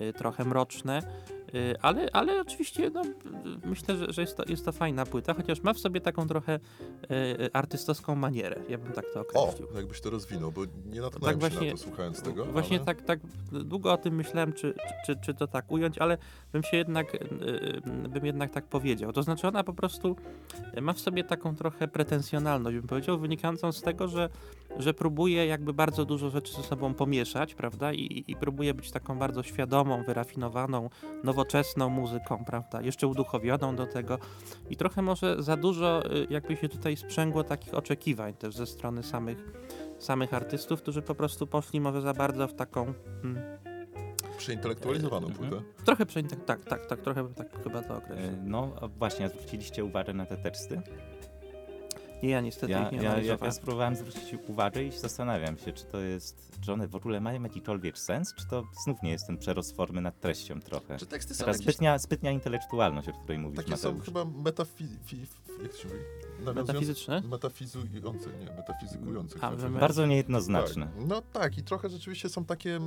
y, 0.00 0.12
trochę 0.12 0.44
mroczne. 0.44 1.02
Y, 1.54 1.74
Ale, 1.82 2.08
ale 2.12 2.40
oczywiście 2.40 2.90
no, 2.90 3.02
myślę, 3.64 3.96
że, 3.96 4.12
że 4.12 4.20
jest, 4.22 4.36
to, 4.36 4.42
jest 4.48 4.64
to 4.64 4.72
fajna 4.72 5.06
płyta, 5.06 5.34
chociaż 5.34 5.62
ma 5.62 5.72
w 5.72 5.78
sobie 5.78 6.00
taką 6.00 6.28
trochę 6.28 6.54
y, 7.10 7.50
artystowską 7.52 8.14
manierę, 8.14 8.60
ja 8.68 8.78
bym 8.78 8.92
tak 8.92 9.04
to 9.14 9.20
O, 9.20 9.42
określił. 9.48 9.68
jakbyś 9.76 10.00
to 10.00 10.10
rozwinął, 10.10 10.52
bo 10.52 10.62
nie 10.92 11.00
natknąłem 11.00 11.38
Tak 11.40 11.52
się 11.52 11.56
właśnie- 11.58 11.70
na 11.72 11.76
to 11.76 11.82
słuchając 11.82 12.22
tego. 12.22 12.44
Właśnie 12.44 12.76
ale... 12.76 12.86
tak, 12.86 13.02
tak 13.02 13.20
długo 13.52 13.92
o 13.92 13.96
tym 13.96 14.14
myślałem, 14.14 14.52
czy, 14.52 14.74
czy, 15.06 15.16
czy 15.16 15.34
to 15.34 15.46
tak 15.46 15.72
ująć, 15.72 15.98
ale 15.98 16.18
bym 16.52 16.62
się 16.62 16.76
jednak, 16.76 17.16
bym 18.08 18.26
jednak 18.26 18.50
tak 18.50 18.64
powiedział. 18.66 19.12
To 19.12 19.22
znaczy 19.22 19.48
ona 19.48 19.64
po 19.64 19.72
prostu 19.74 20.16
ma 20.82 20.92
w 20.92 21.00
sobie 21.00 21.24
taką 21.24 21.56
trochę 21.56 21.88
pretensjonalność, 21.88 22.76
bym 22.76 22.86
powiedział, 22.88 23.18
wynikającą 23.18 23.72
z 23.72 23.82
tego, 23.82 24.08
że, 24.08 24.28
że 24.78 24.94
próbuje 24.94 25.46
jakby 25.46 25.72
bardzo 25.72 26.04
dużo 26.04 26.30
rzeczy 26.30 26.52
ze 26.54 26.62
sobą 26.62 26.94
pomieszać, 26.94 27.54
prawda? 27.54 27.92
I, 27.92 28.24
i- 28.28 28.36
próbuje 28.36 28.74
być 28.74 28.90
taką 28.90 29.18
bardzo 29.18 29.42
świadomą, 29.42 30.04
wyrafinowaną, 30.04 30.90
nowoczesną 31.24 31.88
muzyką, 31.88 32.44
prawda? 32.44 32.82
Jeszcze 32.82 33.06
uduchowioną 33.06 33.76
do 33.76 33.86
tego. 33.86 34.18
I 34.70 34.76
trochę 34.76 35.02
może 35.02 35.42
za 35.42 35.56
dużo 35.56 36.12
y, 36.16 36.26
jakby 36.30 36.56
się 36.56 36.68
tutaj 36.68 36.96
sprzęgło 36.96 37.44
takich 37.44 37.74
oczekiwań 37.74 38.34
też 38.34 38.54
ze 38.56 38.66
strony 38.66 39.02
samych 39.02 39.52
samych 39.98 40.34
artystów, 40.34 40.82
którzy 40.82 41.02
po 41.02 41.14
prostu 41.14 41.46
poszli 41.46 41.80
może 41.80 42.00
za 42.00 42.14
bardzo 42.14 42.48
w 42.48 42.54
taką 42.54 42.82
mm, 43.24 43.42
Przeintelektualizowaną 44.38 45.26
Mhm. 45.28 45.50
płytę. 45.50 45.64
trochę 45.84 46.06
przejść, 46.06 46.28
tak, 46.46 46.64
tak, 46.64 46.86
tak, 46.86 47.00
trochę 47.00 47.22
bym 47.24 47.34
tak 47.34 47.62
chyba 47.64 47.82
to 47.82 47.96
określił. 47.96 48.28
E, 48.30 48.36
No 48.44 48.70
właśnie, 48.98 49.26
a 49.26 49.28
zwróciliście 49.28 49.84
uwagę 49.84 50.12
na 50.14 50.26
te 50.26 50.36
teksty? 50.36 50.82
Nie, 52.22 52.30
ja 52.30 52.40
niestety 52.40 52.72
Ja, 52.72 52.84
ich 52.86 52.92
nie 52.92 53.02
ja, 53.02 53.18
ja, 53.18 53.36
ja 53.44 53.52
spróbowałem 53.52 53.96
zwrócić 53.96 54.34
uwagę 54.48 54.82
i 54.82 54.90
zastanawiam 54.92 55.58
się, 55.58 55.72
czy 55.72 55.84
to 55.84 56.00
jest, 56.00 56.58
czy 56.60 56.72
one 56.72 56.88
w 56.88 56.94
ogóle 56.96 57.20
mają 57.20 57.42
jakikolwiek 57.42 57.98
sens, 57.98 58.34
czy 58.38 58.48
to 58.48 58.64
znów 58.84 59.02
nie 59.02 59.10
jest 59.10 59.26
ten 59.26 59.38
przerost 59.38 59.76
formy 59.76 60.00
nad 60.00 60.20
treścią 60.20 60.60
trochę. 60.60 60.96
Czy 60.98 61.06
teksty 61.06 61.34
są 61.34 61.38
Taka 61.38 61.50
jakieś 61.52 61.64
zbytnia, 61.64 61.98
zbytnia 61.98 62.30
intelektualność, 62.30 63.08
o 63.08 63.12
której 63.12 63.38
mówisz, 63.38 63.56
takie 63.56 63.76
są 63.76 63.88
Mateusz. 63.88 64.04
chyba 64.06 64.24
metafi... 64.24 64.84
fi- 65.06 65.26
jak 65.62 65.72
to 65.72 65.78
się 65.78 65.88
mówi? 65.88 66.00
Nawiązujące- 66.44 66.72
Metafizyczne? 66.72 67.20
Metafizujące, 67.20 68.30
nie, 68.40 68.56
metafizykujące. 68.56 69.38
A. 69.40 69.56
Bardzo 69.80 70.06
niejednoznaczne. 70.06 70.86
Tak. 70.86 71.06
No 71.06 71.22
tak, 71.32 71.58
i 71.58 71.62
trochę 71.62 71.88
rzeczywiście 71.88 72.28
są 72.28 72.44
takie, 72.44 72.78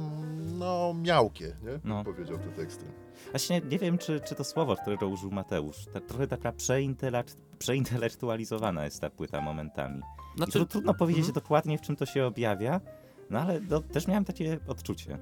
no, 0.59 0.93
miałkie, 1.01 1.45
nie? 1.45 1.79
No. 1.83 1.95
No. 1.95 2.03
Powiedział 2.03 2.37
te 2.37 2.47
teksty. 2.47 2.85
Właśnie 3.31 3.61
nie 3.69 3.79
wiem, 3.79 3.97
czy, 3.97 4.19
czy 4.19 4.35
to 4.35 4.43
słowo, 4.43 4.75
którego 4.75 5.07
użył 5.07 5.31
Mateusz, 5.31 5.85
tak, 5.93 6.05
trochę 6.05 6.27
taka 6.27 6.51
przeintelekt, 6.51 7.37
przeintelektualizowana 7.59 8.85
jest 8.85 9.01
ta 9.01 9.09
płyta 9.09 9.41
momentami. 9.41 10.01
Znaczy, 10.37 10.59
tu 10.59 10.65
trudno 10.65 10.93
powiedzieć 10.93 11.25
mhm. 11.25 11.33
dokładnie, 11.33 11.77
w 11.77 11.81
czym 11.81 11.95
to 11.95 12.05
się 12.05 12.25
objawia, 12.25 12.81
no 13.29 13.39
ale 13.39 13.59
no, 13.59 13.81
też 13.81 14.07
miałem 14.07 14.25
takie 14.25 14.59
odczucie. 14.67 15.19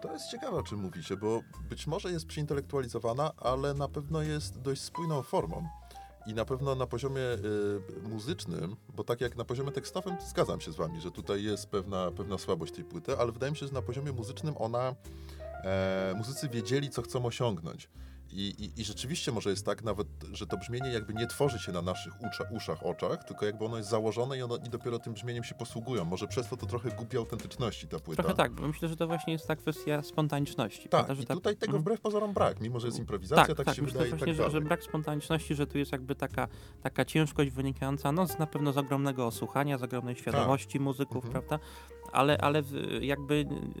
To 0.00 0.12
jest 0.12 0.30
ciekawe, 0.30 0.56
o 0.56 0.62
czym 0.62 0.80
mówicie, 0.80 1.16
bo 1.16 1.40
być 1.68 1.86
może 1.86 2.12
jest 2.12 2.26
przeintelektualizowana, 2.26 3.32
ale 3.36 3.74
na 3.74 3.88
pewno 3.88 4.22
jest 4.22 4.60
dość 4.60 4.80
spójną 4.82 5.22
formą. 5.22 5.68
I 6.28 6.34
na 6.34 6.44
pewno 6.44 6.74
na 6.74 6.86
poziomie 6.86 7.22
y, 7.22 8.08
muzycznym, 8.08 8.76
bo 8.96 9.04
tak 9.04 9.20
jak 9.20 9.36
na 9.36 9.44
poziomie 9.44 9.72
tekstowym, 9.72 10.16
zgadzam 10.20 10.60
się 10.60 10.72
z 10.72 10.76
wami, 10.76 11.00
że 11.00 11.10
tutaj 11.10 11.42
jest 11.42 11.66
pewna, 11.66 12.10
pewna 12.10 12.38
słabość 12.38 12.72
tej 12.72 12.84
płyty, 12.84 13.18
ale 13.18 13.32
wydaje 13.32 13.52
mi 13.52 13.58
się, 13.58 13.66
że 13.66 13.72
na 13.72 13.82
poziomie 13.82 14.12
muzycznym 14.12 14.54
ona, 14.58 14.94
e, 15.64 16.14
muzycy 16.16 16.48
wiedzieli, 16.48 16.90
co 16.90 17.02
chcą 17.02 17.26
osiągnąć. 17.26 17.88
I, 18.32 18.48
i, 18.58 18.80
I 18.80 18.84
rzeczywiście 18.84 19.32
może 19.32 19.50
jest 19.50 19.66
tak 19.66 19.84
nawet, 19.84 20.06
że 20.32 20.46
to 20.46 20.56
brzmienie 20.56 20.88
jakby 20.92 21.14
nie 21.14 21.26
tworzy 21.26 21.58
się 21.58 21.72
na 21.72 21.82
naszych 21.82 22.12
usza, 22.22 22.44
uszach, 22.50 22.82
oczach, 22.86 23.24
tylko 23.24 23.46
jakby 23.46 23.64
ono 23.64 23.76
jest 23.76 23.88
założone 23.88 24.38
i, 24.38 24.42
ono, 24.42 24.56
i 24.56 24.68
dopiero 24.70 24.98
tym 24.98 25.12
brzmieniem 25.12 25.44
się 25.44 25.54
posługują. 25.54 26.04
Może 26.04 26.26
przez 26.28 26.48
to 26.48 26.56
to 26.56 26.66
trochę 26.66 26.90
gubi 26.90 27.16
autentyczności 27.16 27.88
ta 27.88 27.98
płyta. 27.98 28.22
Trochę 28.22 28.36
tak, 28.36 28.52
bo 28.52 28.66
myślę, 28.68 28.88
że 28.88 28.96
to 28.96 29.06
właśnie 29.06 29.32
jest 29.32 29.46
ta 29.48 29.56
kwestia 29.56 30.02
spontaniczności. 30.02 30.88
Tak, 30.88 31.06
prawda, 31.06 31.22
i 31.22 31.26
ta- 31.26 31.34
tutaj 31.34 31.56
tego 31.56 31.66
Mhm. 31.70 31.82
wbrew 31.82 32.00
pozorom 32.00 32.32
brak, 32.34 32.60
mimo 32.60 32.80
że 32.80 32.86
jest 32.86 32.98
improwizacja, 32.98 33.46
tak, 33.46 33.56
tak, 33.56 33.66
tak, 33.66 33.76
się 33.76 33.82
myślę 33.82 33.92
wydaje 33.98 34.10
właśnie, 34.16 34.34
tak 34.34 34.44
że, 34.44 34.50
że 34.50 34.60
brak 34.60 34.82
spontaniczności, 34.82 35.54
że 35.54 35.66
tu 35.66 35.78
jest 35.78 35.92
jakby 35.92 36.14
taka, 36.14 36.48
taka 36.82 37.04
ciężkość 37.04 37.50
wynikająca 37.50 38.12
no, 38.12 38.26
z, 38.26 38.38
na 38.38 38.46
pewno 38.46 38.72
z 38.72 38.78
ogromnego 38.78 39.26
osłuchania, 39.26 39.78
z 39.78 39.82
ogromnej 39.82 40.16
świadomości 40.16 40.80
muzyków, 40.80 41.24
Mhm. 41.24 41.32
prawda? 41.32 41.66
Ale, 42.12 42.38
ale 42.38 42.62
jakby 43.00 43.34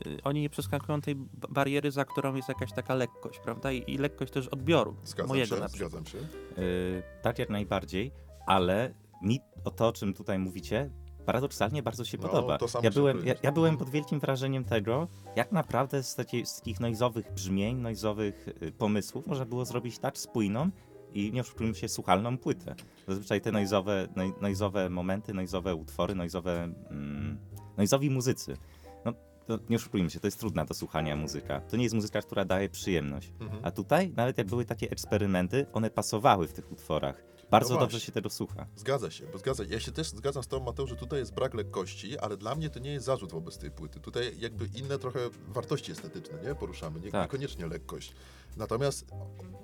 y, 0.06 0.22
oni 0.24 0.40
nie 0.40 0.50
przeskakują 0.50 1.00
tej 1.00 1.14
bariery, 1.50 1.90
za 1.90 2.04
którą 2.04 2.34
jest 2.34 2.48
jakaś 2.48 2.72
taka 2.72 2.94
lekkość, 2.94 3.38
prawda? 3.38 3.72
I, 3.72 3.84
i 3.94 3.98
lekkość 3.98 4.32
też 4.32 4.48
odbioru 4.48 4.96
Zgadzam 5.04 5.28
mojego 5.28 5.54
się, 5.56 5.62
na 5.62 5.68
przykład. 5.68 5.90
zgadzam 5.90 6.06
się. 6.06 6.18
Yy, 6.18 7.02
tak 7.22 7.38
jak 7.38 7.50
najbardziej, 7.50 8.12
ale 8.46 8.94
mi 9.22 9.40
o 9.64 9.70
to, 9.70 9.88
o 9.88 9.92
czym 9.92 10.14
tutaj 10.14 10.38
mówicie, 10.38 10.90
paradoksalnie 11.26 11.82
bardzo 11.82 12.04
się 12.04 12.18
No, 12.18 12.28
podoba. 12.28 12.58
Ja 12.82 12.90
byłem, 12.90 13.26
ja, 13.26 13.34
ja 13.42 13.52
byłem 13.52 13.76
pod 13.76 13.90
wielkim 13.90 14.20
wrażeniem 14.20 14.64
tego, 14.64 15.08
jak 15.36 15.52
naprawdę 15.52 16.02
z, 16.02 16.14
takiej, 16.14 16.46
z 16.46 16.56
takich 16.56 16.80
noizowych 16.80 17.32
brzmień, 17.32 17.76
noizowych 17.76 18.48
y, 18.62 18.72
pomysłów 18.72 19.26
można 19.26 19.44
było 19.44 19.64
zrobić 19.64 19.98
tak 19.98 20.18
spójną 20.18 20.70
i 21.12 21.32
nie 21.32 21.40
oszukujmy 21.40 21.74
się, 21.74 21.88
słuchalną 21.88 22.38
płytę. 22.38 22.74
Zazwyczaj 23.08 23.40
te 23.40 23.52
noizowe, 23.52 24.08
noizowe 24.40 24.90
momenty, 24.90 25.34
noizowe 25.34 25.74
utwory, 25.74 26.14
noizowe, 26.14 26.62
mm, 26.90 27.38
noizowi 27.78 28.10
muzycy. 28.10 28.56
No, 29.04 29.12
to 29.46 29.58
nie 29.68 29.76
oszukujmy 29.76 30.10
się, 30.10 30.20
to 30.20 30.26
jest 30.26 30.38
trudna 30.38 30.64
do 30.64 30.74
słuchania 30.74 31.16
muzyka. 31.16 31.60
To 31.60 31.76
nie 31.76 31.82
jest 31.82 31.94
muzyka, 31.94 32.22
która 32.22 32.44
daje 32.44 32.68
przyjemność. 32.68 33.32
Mhm. 33.40 33.64
A 33.64 33.70
tutaj, 33.70 34.12
nawet 34.16 34.38
jak 34.38 34.46
były 34.46 34.64
takie 34.64 34.90
eksperymenty, 34.90 35.66
one 35.72 35.90
pasowały 35.90 36.48
w 36.48 36.52
tych 36.52 36.72
utworach. 36.72 37.28
Bardzo 37.50 37.74
No 37.74 37.80
dobrze 37.80 38.00
się 38.00 38.12
tego 38.12 38.30
słucha. 38.30 38.66
Zgadza 38.76 39.10
się, 39.10 39.26
bo 39.32 39.38
zgadza 39.38 39.64
Ja 39.68 39.80
się 39.80 39.92
też 39.92 40.08
zgadzam 40.08 40.42
z 40.42 40.46
tobą, 40.46 40.64
Mateusz, 40.66 40.90
że 40.90 40.96
tutaj 40.96 41.18
jest 41.18 41.34
brak 41.34 41.54
lekkości, 41.54 42.18
ale 42.18 42.36
dla 42.36 42.54
mnie 42.54 42.70
to 42.70 42.78
nie 42.78 42.92
jest 42.92 43.06
zarzut 43.06 43.32
wobec 43.32 43.58
tej 43.58 43.70
płyty. 43.70 44.00
Tutaj 44.00 44.38
jakby 44.38 44.68
inne 44.74 44.98
trochę 44.98 45.20
wartości 45.48 45.92
estetyczne, 45.92 46.38
nie? 46.42 46.54
Poruszamy, 46.54 47.00
nie, 47.00 47.10
Tak. 47.10 47.22
niekoniecznie 47.22 47.66
lekkość. 47.66 48.14
Natomiast 48.56 49.06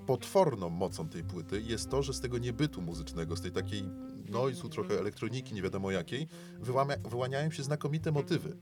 potworną 0.07 0.69
mocą 0.69 1.09
tej 1.09 1.23
płyty 1.23 1.61
jest 1.61 1.89
to, 1.89 2.03
że 2.03 2.13
z 2.13 2.21
tego 2.21 2.37
niebytu 2.37 2.81
muzycznego, 2.81 3.35
z 3.35 3.41
tej 3.41 3.51
takiej 3.51 3.83
noizu, 4.29 4.69
trochę 4.69 4.99
elektroniki, 4.99 5.53
nie 5.55 5.61
wiadomo 5.61 5.91
jakiej, 5.91 6.27
wyłamia, 6.59 6.95
wyłaniają 7.09 7.51
się 7.51 7.63
znakomite 7.63 8.11
motywy, 8.11 8.57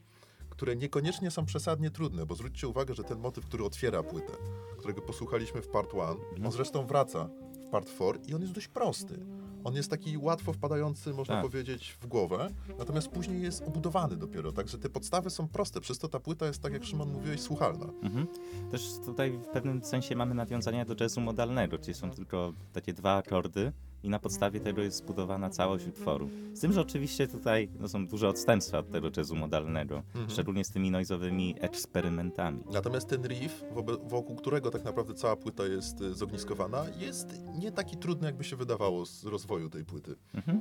które 0.50 0.76
niekoniecznie 0.76 1.30
są 1.30 1.46
przesadnie 1.46 1.90
trudne, 1.90 2.26
bo 2.26 2.34
zwróćcie 2.34 2.68
uwagę, 2.68 2.94
że 2.94 3.04
ten 3.04 3.18
motyw, 3.18 3.44
który 3.46 3.64
otwiera 3.64 4.02
płytę, 4.02 4.32
którego 4.78 5.02
posłuchaliśmy 5.02 5.62
w 5.62 5.68
part 5.68 5.94
1, 6.34 6.46
on 6.46 6.52
zresztą 6.52 6.86
wraca 6.86 7.28
w 7.66 7.70
part 7.70 7.88
4 7.94 8.18
i 8.26 8.34
on 8.34 8.40
jest 8.40 8.52
dość 8.54 8.68
prosty. 8.68 9.26
On 9.64 9.74
jest 9.74 9.90
taki 9.90 10.18
łatwo 10.18 10.52
wpadający, 10.52 11.14
można 11.14 11.34
Tak. 11.34 11.44
powiedzieć, 11.44 11.96
w 12.00 12.06
głowę, 12.06 12.50
natomiast 12.78 13.08
później 13.08 13.42
jest 13.42 13.62
obudowany 13.62 14.16
dopiero, 14.16 14.52
także 14.52 14.78
te 14.78 14.88
podstawy 14.90 15.30
są 15.30 15.48
proste, 15.48 15.80
przez 15.80 15.98
to 15.98 16.08
ta 16.08 16.20
płyta 16.20 16.46
jest, 16.46 16.62
tak 16.62 16.72
jak 16.72 16.84
Szymon 16.84 17.12
mówiłeś, 17.12 17.40
słuchalna. 17.40 17.86
Mhm. 18.02 18.26
Też 18.70 18.90
tutaj 19.06 19.30
w 19.32 19.48
pewnym 19.48 19.84
sensie 19.84 20.16
mamy 20.16 20.34
nawiązania 20.34 20.84
do 20.84 20.94
jazzu 21.00 21.20
modalnego, 21.20 21.78
gdzie 21.78 21.94
są 21.94 22.10
tylko 22.10 22.52
takie 22.72 22.92
dwa 22.92 23.16
akordy 23.16 23.72
i 24.04 24.08
na 24.08 24.18
podstawie 24.18 24.60
tego 24.60 24.82
jest 24.82 24.96
zbudowana 24.96 25.50
całość 25.50 25.86
utworu. 25.86 26.28
Z 26.52 26.60
tym, 26.60 26.72
że 26.72 26.80
oczywiście 26.80 27.28
tutaj 27.28 27.68
no, 27.80 27.88
są 27.88 28.06
duże 28.06 28.28
odstępstwa 28.28 28.78
od 28.78 28.90
tego 28.90 29.10
jazzu 29.16 29.36
modalnego, 29.36 29.96
Mhm. 29.96 30.30
szczególnie 30.30 30.64
z 30.64 30.70
tymi 30.70 30.90
noizowymi 30.90 31.54
eksperymentami. 31.60 32.64
Natomiast 32.72 33.08
ten 33.08 33.22
riff, 33.26 33.64
wokół 34.08 34.36
którego 34.36 34.70
tak 34.70 34.84
naprawdę 34.84 35.14
cała 35.14 35.36
płyta 35.36 35.66
jest 35.66 36.00
y, 36.00 36.14
zogniskowana, 36.14 36.84
jest 36.98 37.40
nie 37.58 37.72
taki 37.72 37.96
trudny, 37.96 38.26
jakby 38.26 38.44
się 38.44 38.56
wydawało 38.56 39.06
z 39.06 39.24
rozwoju 39.24 39.70
tej 39.70 39.84
płyty. 39.84 40.14
Mhm. 40.34 40.60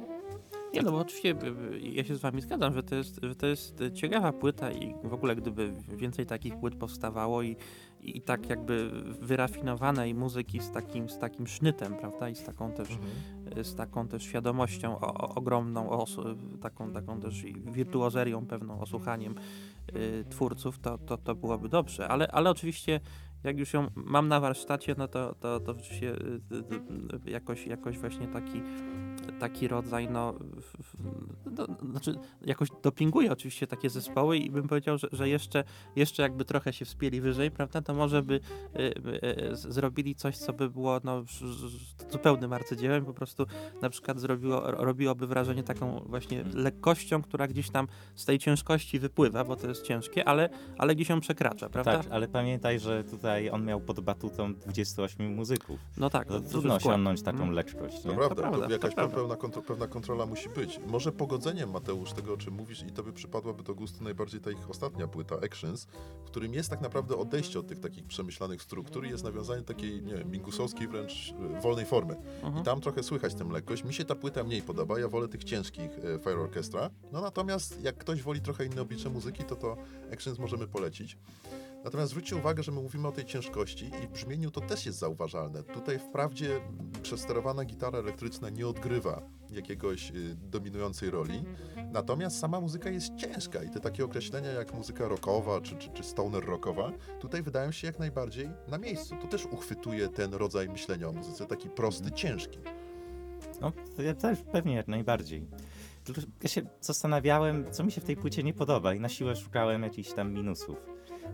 Nie, 0.73 0.81
no 0.81 0.91
bo 0.91 0.97
oczywiście 0.97 1.31
y, 1.31 1.75
y, 1.75 1.79
ja 1.79 2.03
się 2.03 2.15
z 2.15 2.19
wami 2.19 2.41
zgadzam, 2.41 2.73
że 2.73 2.83
to 2.83 2.95
jest, 2.95 3.19
że 3.23 3.35
to 3.35 3.47
jest 3.47 3.79
ciekawa 3.93 4.33
płyta 4.33 4.71
i 4.71 4.95
w 5.03 5.13
ogóle 5.13 5.35
gdyby 5.35 5.73
więcej 5.97 6.25
takich 6.25 6.55
płyt 6.59 6.75
powstawało 6.75 7.41
i, 7.43 7.55
i 8.03 8.21
tak 8.21 8.49
jakby 8.49 8.89
wyrafinowanej 9.21 10.13
muzyki 10.13 10.59
z 10.59 10.71
takim, 10.71 11.09
z 11.09 11.19
takim 11.19 11.47
sznytem, 11.47 11.95
prawda, 11.95 12.29
i 12.29 12.35
z 12.35 12.43
taką 12.43 12.71
też, 12.71 12.89
y, 13.57 13.63
z 13.63 13.75
taką 13.75 14.07
też 14.07 14.23
świadomością 14.23 14.99
o, 14.99 15.13
o, 15.13 15.35
ogromną, 15.35 15.89
o, 15.89 16.05
taką, 16.61 16.91
taką 16.91 17.19
też 17.19 17.43
wirtuozerią 17.71 18.45
pewną, 18.45 18.79
osłuchaniem 18.79 19.35
y, 19.95 20.25
twórców, 20.29 20.79
to, 20.79 20.97
to, 20.97 21.17
to 21.17 21.35
byłoby 21.35 21.69
dobrze, 21.69 22.07
ale, 22.07 22.27
ale 22.27 22.49
oczywiście 22.49 22.99
jak 23.43 23.59
już 23.59 23.73
ją 23.73 23.87
mam 23.95 24.27
na 24.27 24.39
warsztacie, 24.39 24.95
no 24.97 25.07
to, 25.07 25.35
to, 25.35 25.59
to 25.59 25.73
rzeczywiście 25.73 26.11
y, 26.11 26.15
y, 26.15 27.27
y, 27.27 27.31
jakoś, 27.31 27.67
jakoś 27.67 27.97
właśnie 27.97 28.27
taki 28.27 28.61
taki 29.43 29.67
rodzaj, 29.67 30.07
no, 30.09 30.33
w, 30.33 30.83
w, 30.83 30.95
no, 31.57 31.67
znaczy 31.91 32.15
jakoś 32.45 32.69
dopinguje 32.83 33.31
oczywiście 33.31 33.67
takie 33.67 33.89
zespoły 33.89 34.37
i 34.37 34.49
bym 34.49 34.67
powiedział, 34.67 34.97
że, 34.97 35.07
że 35.11 35.29
jeszcze, 35.29 35.63
jeszcze 35.95 36.23
jakby 36.23 36.45
trochę 36.45 36.73
się 36.73 36.85
wspięli 36.85 37.21
wyżej, 37.21 37.51
prawda, 37.51 37.81
to 37.81 37.93
może 37.93 38.21
by 38.23 38.33
y, 38.33 38.79
y, 38.79 39.51
y, 39.51 39.55
zrobili 39.55 40.15
coś, 40.15 40.37
co 40.37 40.53
by 40.53 40.69
było 40.69 40.99
no, 41.03 41.23
zupełnym 42.11 42.53
arcydziełem, 42.53 43.05
po 43.05 43.13
prostu 43.13 43.45
na 43.81 43.89
przykład 43.89 44.19
zrobiło, 44.19 44.71
robiłoby 44.71 45.27
wrażenie 45.27 45.63
taką 45.63 45.99
właśnie 46.05 46.43
lekkością, 46.53 47.21
która 47.21 47.47
gdzieś 47.47 47.69
tam 47.69 47.87
z 48.15 48.25
tej 48.25 48.39
ciężkości 48.39 48.99
wypływa, 48.99 49.43
bo 49.43 49.55
to 49.55 49.67
jest 49.67 49.83
ciężkie, 49.83 50.27
ale, 50.27 50.49
ale 50.77 50.95
gdzieś 50.95 51.09
ją 51.09 51.19
przekracza, 51.19 51.69
prawda? 51.69 51.97
Tak, 51.97 52.11
ale 52.11 52.27
pamiętaj, 52.27 52.79
że 52.79 53.03
tutaj 53.03 53.49
on 53.49 53.65
miał 53.65 53.81
pod 53.81 53.99
batutą 53.99 54.53
28 54.53 55.35
muzyków. 55.35 55.79
No 55.97 56.09
tak, 56.09 56.27
To 56.27 56.39
duży 56.39 56.51
trudno 56.51 56.75
osiągnąć 56.75 57.21
taką 57.21 57.43
Mm. 57.43 57.55
lekkość. 57.55 58.01
To 58.01 58.13
prawda, 58.13 58.35
to, 58.35 58.41
prawda, 58.41 58.65
to 58.65 58.71
jakaś 58.71 58.95
prawda. 58.95 59.32
Pewna, 59.33 59.41
kontro, 59.41 59.61
pewna 59.61 59.87
kontrola 59.87 60.25
musi 60.25 60.49
być. 60.49 60.79
Może 60.87 61.11
pogodzeniem, 61.11 61.71
Mateusz, 61.71 62.13
tego 62.13 62.33
o 62.33 62.37
czym 62.37 62.53
mówisz 62.53 62.83
i 62.83 62.91
tobie 62.91 63.13
przypadłaby 63.13 63.63
do 63.63 63.75
gustu 63.75 64.03
najbardziej 64.03 64.41
ta 64.41 64.51
ich 64.51 64.69
ostatnia 64.69 65.07
płyta, 65.07 65.35
Actions, 65.35 65.87
w 66.23 66.25
którym 66.25 66.53
jest 66.53 66.69
tak 66.69 66.81
naprawdę 66.81 67.15
odejście 67.17 67.59
od 67.59 67.67
tych 67.67 67.79
takich 67.79 68.05
przemyślanych 68.05 68.61
struktur 68.61 69.05
i 69.05 69.09
jest 69.09 69.23
nawiązanie 69.23 69.63
takiej, 69.63 70.01
nie 70.01 70.15
wiem, 70.15 70.31
mingusowskiej 70.31 70.87
wręcz 70.87 71.33
e, 71.57 71.61
wolnej 71.61 71.85
formy. 71.85 72.15
I 72.61 72.63
tam 72.63 72.81
trochę 72.81 73.03
słychać 73.03 73.35
tę 73.35 73.43
lekkość. 73.43 73.83
Mi 73.83 73.93
się 73.93 74.05
ta 74.05 74.15
płyta 74.15 74.43
mniej 74.43 74.61
podoba, 74.61 74.99
ja 74.99 75.07
wolę 75.07 75.27
tych 75.27 75.43
ciężkich 75.43 75.91
e, 75.99 76.19
Fire 76.19 76.39
Orchestra. 76.39 76.89
No 77.11 77.21
natomiast 77.21 77.81
jak 77.81 77.97
ktoś 77.97 78.21
woli 78.21 78.41
trochę 78.41 78.65
inne 78.65 78.81
oblicze 78.81 79.09
muzyki, 79.09 79.43
to 79.43 79.55
to 79.55 79.77
Actions 80.11 80.39
możemy 80.39 80.67
polecić. 80.67 81.17
Natomiast 81.83 82.09
zwróćcie 82.09 82.35
uwagę, 82.35 82.63
że 82.63 82.71
my 82.71 82.81
mówimy 82.81 83.07
o 83.07 83.11
tej 83.11 83.25
ciężkości 83.25 83.85
i 83.85 84.07
w 84.07 84.11
brzmieniu 84.11 84.51
to 84.51 84.61
też 84.61 84.85
jest 84.85 84.99
zauważalne. 84.99 85.63
Tutaj 85.63 85.99
wprawdzie 85.99 86.61
przesterowana 87.01 87.65
gitara 87.65 87.99
elektryczna 87.99 88.49
nie 88.49 88.67
odgrywa 88.67 89.21
jakiegoś 89.49 90.11
y, 90.11 90.35
dominującej 90.51 91.09
roli, 91.09 91.43
natomiast 91.91 92.39
sama 92.39 92.61
muzyka 92.61 92.89
jest 92.89 93.15
ciężka 93.15 93.63
i 93.63 93.69
te 93.69 93.79
takie 93.79 94.05
określenia 94.05 94.51
jak 94.51 94.73
muzyka 94.73 95.07
rockowa 95.07 95.61
czy, 95.61 95.75
czy, 95.75 95.89
czy 95.89 96.03
stoner 96.03 96.45
rockowa 96.45 96.91
tutaj 97.19 97.43
wydają 97.43 97.71
się 97.71 97.87
jak 97.87 97.99
najbardziej 97.99 98.49
na 98.67 98.77
miejscu. 98.77 99.15
To 99.21 99.27
też 99.27 99.45
uchwytuje 99.45 100.07
ten 100.07 100.33
rodzaj 100.33 100.69
myślenia 100.69 101.07
o 101.07 101.11
muzyce, 101.11 101.45
taki 101.45 101.69
prosty, 101.69 102.11
ciężki. 102.11 102.59
No, 103.61 103.71
ja 103.97 104.13
też 104.13 104.39
pewnie 104.51 104.75
jak 104.75 104.87
najbardziej. 104.87 105.47
Ja 106.43 106.49
się 106.49 106.61
zastanawiałem, 106.81 107.71
co 107.71 107.83
mi 107.83 107.91
się 107.91 108.01
w 108.01 108.03
tej 108.03 108.15
płycie 108.17 108.43
nie 108.43 108.53
podoba 108.53 108.93
i 108.93 108.99
na 108.99 109.09
siłę 109.09 109.35
szukałem 109.35 109.83
jakichś 109.83 110.13
tam 110.13 110.33
minusów. 110.33 110.77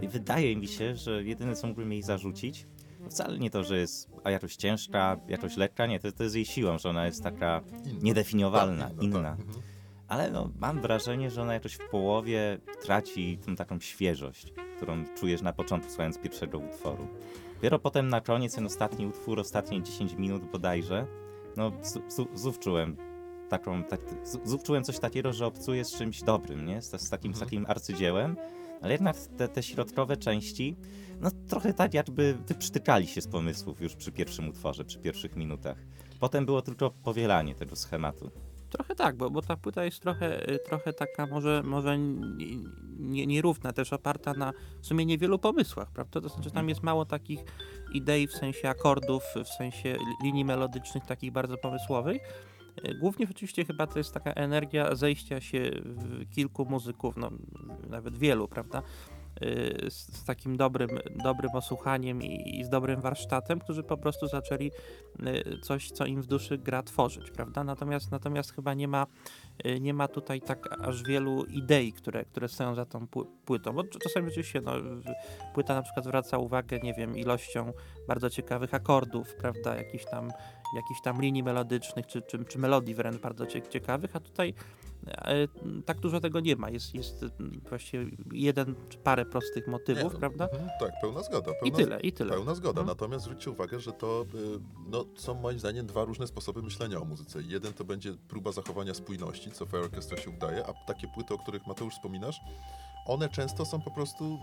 I 0.02 0.08
wydaje 0.08 0.56
mi 0.56 0.68
się, 0.68 0.96
że 0.96 1.24
jedyne, 1.24 1.56
co 1.56 1.68
mógłbym 1.68 1.92
jej 1.92 2.04
zarzucić, 2.04 2.68
to 3.04 3.10
wcale 3.10 3.40
nie 3.40 3.50
to, 3.50 3.64
że 3.64 3.78
jest 3.78 4.10
a 4.24 4.32
jakoś 4.32 4.56
ciężka, 4.56 5.18
jakoś 5.28 5.58
lekka, 5.58 5.86
nie, 5.86 6.00
to, 6.00 6.12
to 6.12 6.24
jest 6.24 6.36
jej 6.36 6.46
siłą, 6.46 6.78
że 6.78 6.90
ona 6.90 7.06
jest 7.06 7.24
taka 7.24 7.62
niedefiniowalna, 8.02 8.90
Tak, 8.90 9.04
inna. 9.04 9.24
tak. 9.32 9.40
Mhm. 9.40 9.64
Ale 10.08 10.32
no, 10.32 10.50
mam 10.60 10.82
wrażenie, 10.82 11.32
że 11.32 11.42
ona 11.42 11.54
jakoś 11.54 11.74
w 11.74 11.90
połowie 11.90 12.58
traci 12.82 13.40
tą 13.46 13.56
taką 13.56 13.80
świeżość, 13.80 14.54
którą 14.78 15.04
czujesz 15.20 15.42
na 15.42 15.54
początku, 15.54 15.90
słuchając 15.90 16.18
pierwszego 16.20 16.58
utworu. 16.60 17.08
Dopiero 17.56 17.80
potem 17.80 18.08
na 18.10 18.22
koniec, 18.22 18.56
ten 18.56 18.66
ostatni 18.66 19.08
utwór, 19.08 19.40
ostatnie 19.40 19.84
10 19.84 20.14
minut 20.14 20.44
bodajże, 20.52 21.06
no 21.58 21.72
znów 22.36 22.60
czułem 22.60 22.98
taką, 23.50 23.84
tak, 23.84 24.00
z- 24.24 24.40
znów 24.50 24.64
czułem 24.64 24.84
coś 24.84 25.00
takiego, 25.00 25.34
że 25.34 25.46
obcuję 25.46 25.86
z 25.86 25.98
czymś 25.98 26.22
dobrym, 26.24 26.66
nie? 26.66 26.82
Z, 26.82 27.02
z, 27.02 27.10
takim, 27.10 27.34
z 27.36 27.40
takim 27.40 27.66
arcydziełem, 27.68 28.36
ale 28.82 28.92
jednak 28.92 29.16
te, 29.38 29.48
te 29.48 29.64
środkowe 29.64 30.18
części, 30.18 30.76
no 31.20 31.30
trochę 31.48 31.74
tak 31.74 31.94
jakby 31.94 32.38
wyprztykali 32.48 33.08
się 33.08 33.22
z 33.22 33.28
pomysłów 33.28 33.82
już 33.82 33.96
przy 33.96 34.12
pierwszym 34.12 34.50
utworze, 34.50 34.86
przy 34.86 35.00
pierwszych 35.00 35.36
minutach. 35.36 35.78
Potem 36.20 36.46
było 36.46 36.62
tylko 36.62 36.92
powielanie 36.92 37.56
tego 37.56 37.76
schematu. 37.76 38.32
Trochę 38.70 38.96
tak, 38.96 39.16
bo, 39.18 39.30
bo 39.30 39.42
ta 39.42 39.58
płyta 39.58 39.86
jest 39.86 40.00
trochę, 40.02 40.50
y, 40.50 40.60
trochę 40.60 40.94
taka 40.94 41.28
może, 41.28 41.64
może 41.66 41.98
nie- 41.98 42.58
nie- 43.00 43.28
nierówna, 43.28 43.74
też 43.74 43.94
oparta 43.94 44.34
na 44.34 44.54
w 44.82 44.88
sumie 44.88 45.06
niewielu 45.06 45.40
pomysłach, 45.40 45.92
prawda? 45.92 46.22
To 46.22 46.30
znaczy 46.30 46.52
tam 46.52 46.70
jest 46.70 46.84
mało 46.84 47.06
takich 47.06 47.40
idei 47.94 48.28
w 48.28 48.32
sensie 48.34 48.70
akordów, 48.70 49.24
w 49.46 49.48
sensie 49.48 49.90
li- 49.94 50.24
linii 50.24 50.46
melodycznych 50.46 51.06
takich 51.06 51.32
bardzo 51.32 51.58
pomysłowych. 51.58 52.22
Y, 52.88 52.94
Głównie 52.94 53.28
oczywiście 53.32 53.66
chyba 53.66 53.88
to 53.88 53.98
jest 54.00 54.14
taka 54.14 54.34
energia 54.34 54.96
zejścia 54.96 55.42
się 55.42 55.72
w 55.84 56.30
kilku 56.30 56.66
muzyków, 56.66 57.18
no 57.18 57.32
nawet 57.90 58.18
wielu, 58.18 58.48
prawda? 58.48 58.82
Y, 59.44 59.90
Z, 59.90 60.18
z 60.18 60.24
takim 60.26 60.58
dobrym, 60.58 60.90
dobrym 61.24 61.52
osłuchaniem 61.54 62.24
i, 62.24 62.60
i 62.60 62.64
z 62.64 62.70
dobrym 62.70 63.02
warsztatem, 63.02 63.60
którzy 63.60 63.84
po 63.84 63.98
prostu 63.98 64.28
zaczęli 64.28 64.72
y, 65.20 65.60
coś, 65.64 65.92
co 65.92 66.06
im 66.06 66.22
w 66.22 66.28
duszy 66.28 66.58
gra 66.58 66.84
tworzyć, 66.84 67.32
prawda? 67.32 67.64
Natomiast, 67.64 68.12
natomiast 68.12 68.54
chyba 68.54 68.74
nie 68.74 68.88
ma, 68.88 69.08
nie 69.80 69.94
ma 69.94 70.08
tutaj 70.08 70.42
tak 70.42 70.82
aż 70.82 71.04
wielu 71.04 71.46
idei, 71.46 71.94
które, 71.94 72.26
które 72.26 72.48
stoją 72.48 72.76
za 72.76 72.86
tą 72.86 73.06
pły- 73.06 73.26
płytą, 73.46 73.74
bo 73.74 73.84
czasami 73.84 74.28
oczywiście 74.28 74.62
no, 74.62 74.72
płyta 75.54 75.74
na 75.76 75.82
przykład 75.82 76.06
zwraca 76.06 76.38
uwagę, 76.38 76.80
nie 76.80 76.94
wiem, 76.94 77.18
ilością 77.18 77.74
bardzo 78.08 78.30
ciekawych 78.30 78.74
akordów, 78.74 79.36
prawda, 79.36 79.76
jakichś 79.76 80.06
tam, 80.06 80.32
jakichś 80.76 81.02
tam 81.04 81.22
linii 81.22 81.44
melodycznych, 81.44 82.08
czy, 82.08 82.22
czy, 82.22 82.46
czy 82.46 82.60
melodii 82.60 82.96
wręcz 82.96 83.22
bardzo 83.22 83.46
cie- 83.46 83.62
ciekawych, 83.70 84.16
a 84.16 84.20
tutaj 84.20 84.54
tak 85.86 86.00
dużo 86.00 86.20
tego 86.20 86.40
nie 86.40 86.56
ma. 86.56 86.70
Jest, 86.70 86.96
jest 86.96 87.24
mm, 87.40 87.62
właściwie 87.70 88.06
jeden 88.32 88.76
czy 88.90 88.98
parę 88.98 89.26
prostych 89.26 89.68
motywów, 89.68 90.04
Nie, 90.04 90.10
no, 90.14 90.20
prawda? 90.20 90.48
mhm, 90.48 90.70
tak, 90.80 90.92
pełna 91.02 91.24
zgoda. 91.24 91.52
I 91.52 91.72
Pełna, 91.72 91.78
tyle, 91.78 92.00
i 92.00 92.12
tyle. 92.12 92.34
Pełna 92.34 92.56
zgoda. 92.56 92.82
Mhm. 92.82 92.88
Natomiast 92.88 93.26
zwróćcie 93.26 93.52
uwagę, 93.52 93.80
że 93.80 93.92
to 93.92 94.26
y, 94.36 94.60
no, 94.88 95.06
są 95.16 95.34
moim 95.34 95.60
zdaniem 95.60 95.86
dwa 95.86 96.06
różne 96.06 96.28
sposoby 96.28 96.62
myślenia 96.62 97.02
o 97.02 97.06
muzyce. 97.06 97.40
Jeden 97.42 97.74
to 97.74 97.84
będzie 97.84 98.14
próba 98.14 98.52
zachowania 98.52 98.94
spójności, 98.94 99.52
co 99.52 99.66
Fire 99.66 99.84
Orchestra 99.84 100.18
się 100.18 100.30
udaje, 100.30 100.66
a 100.68 100.74
takie 100.74 101.08
płyty, 101.08 101.34
o 101.34 101.38
których 101.38 101.68
Mateusz 101.68 101.94
wspominasz, 101.94 102.42
one 103.06 103.30
często 103.30 103.66
są 103.66 103.82
po 103.82 103.92
prostu 103.92 104.40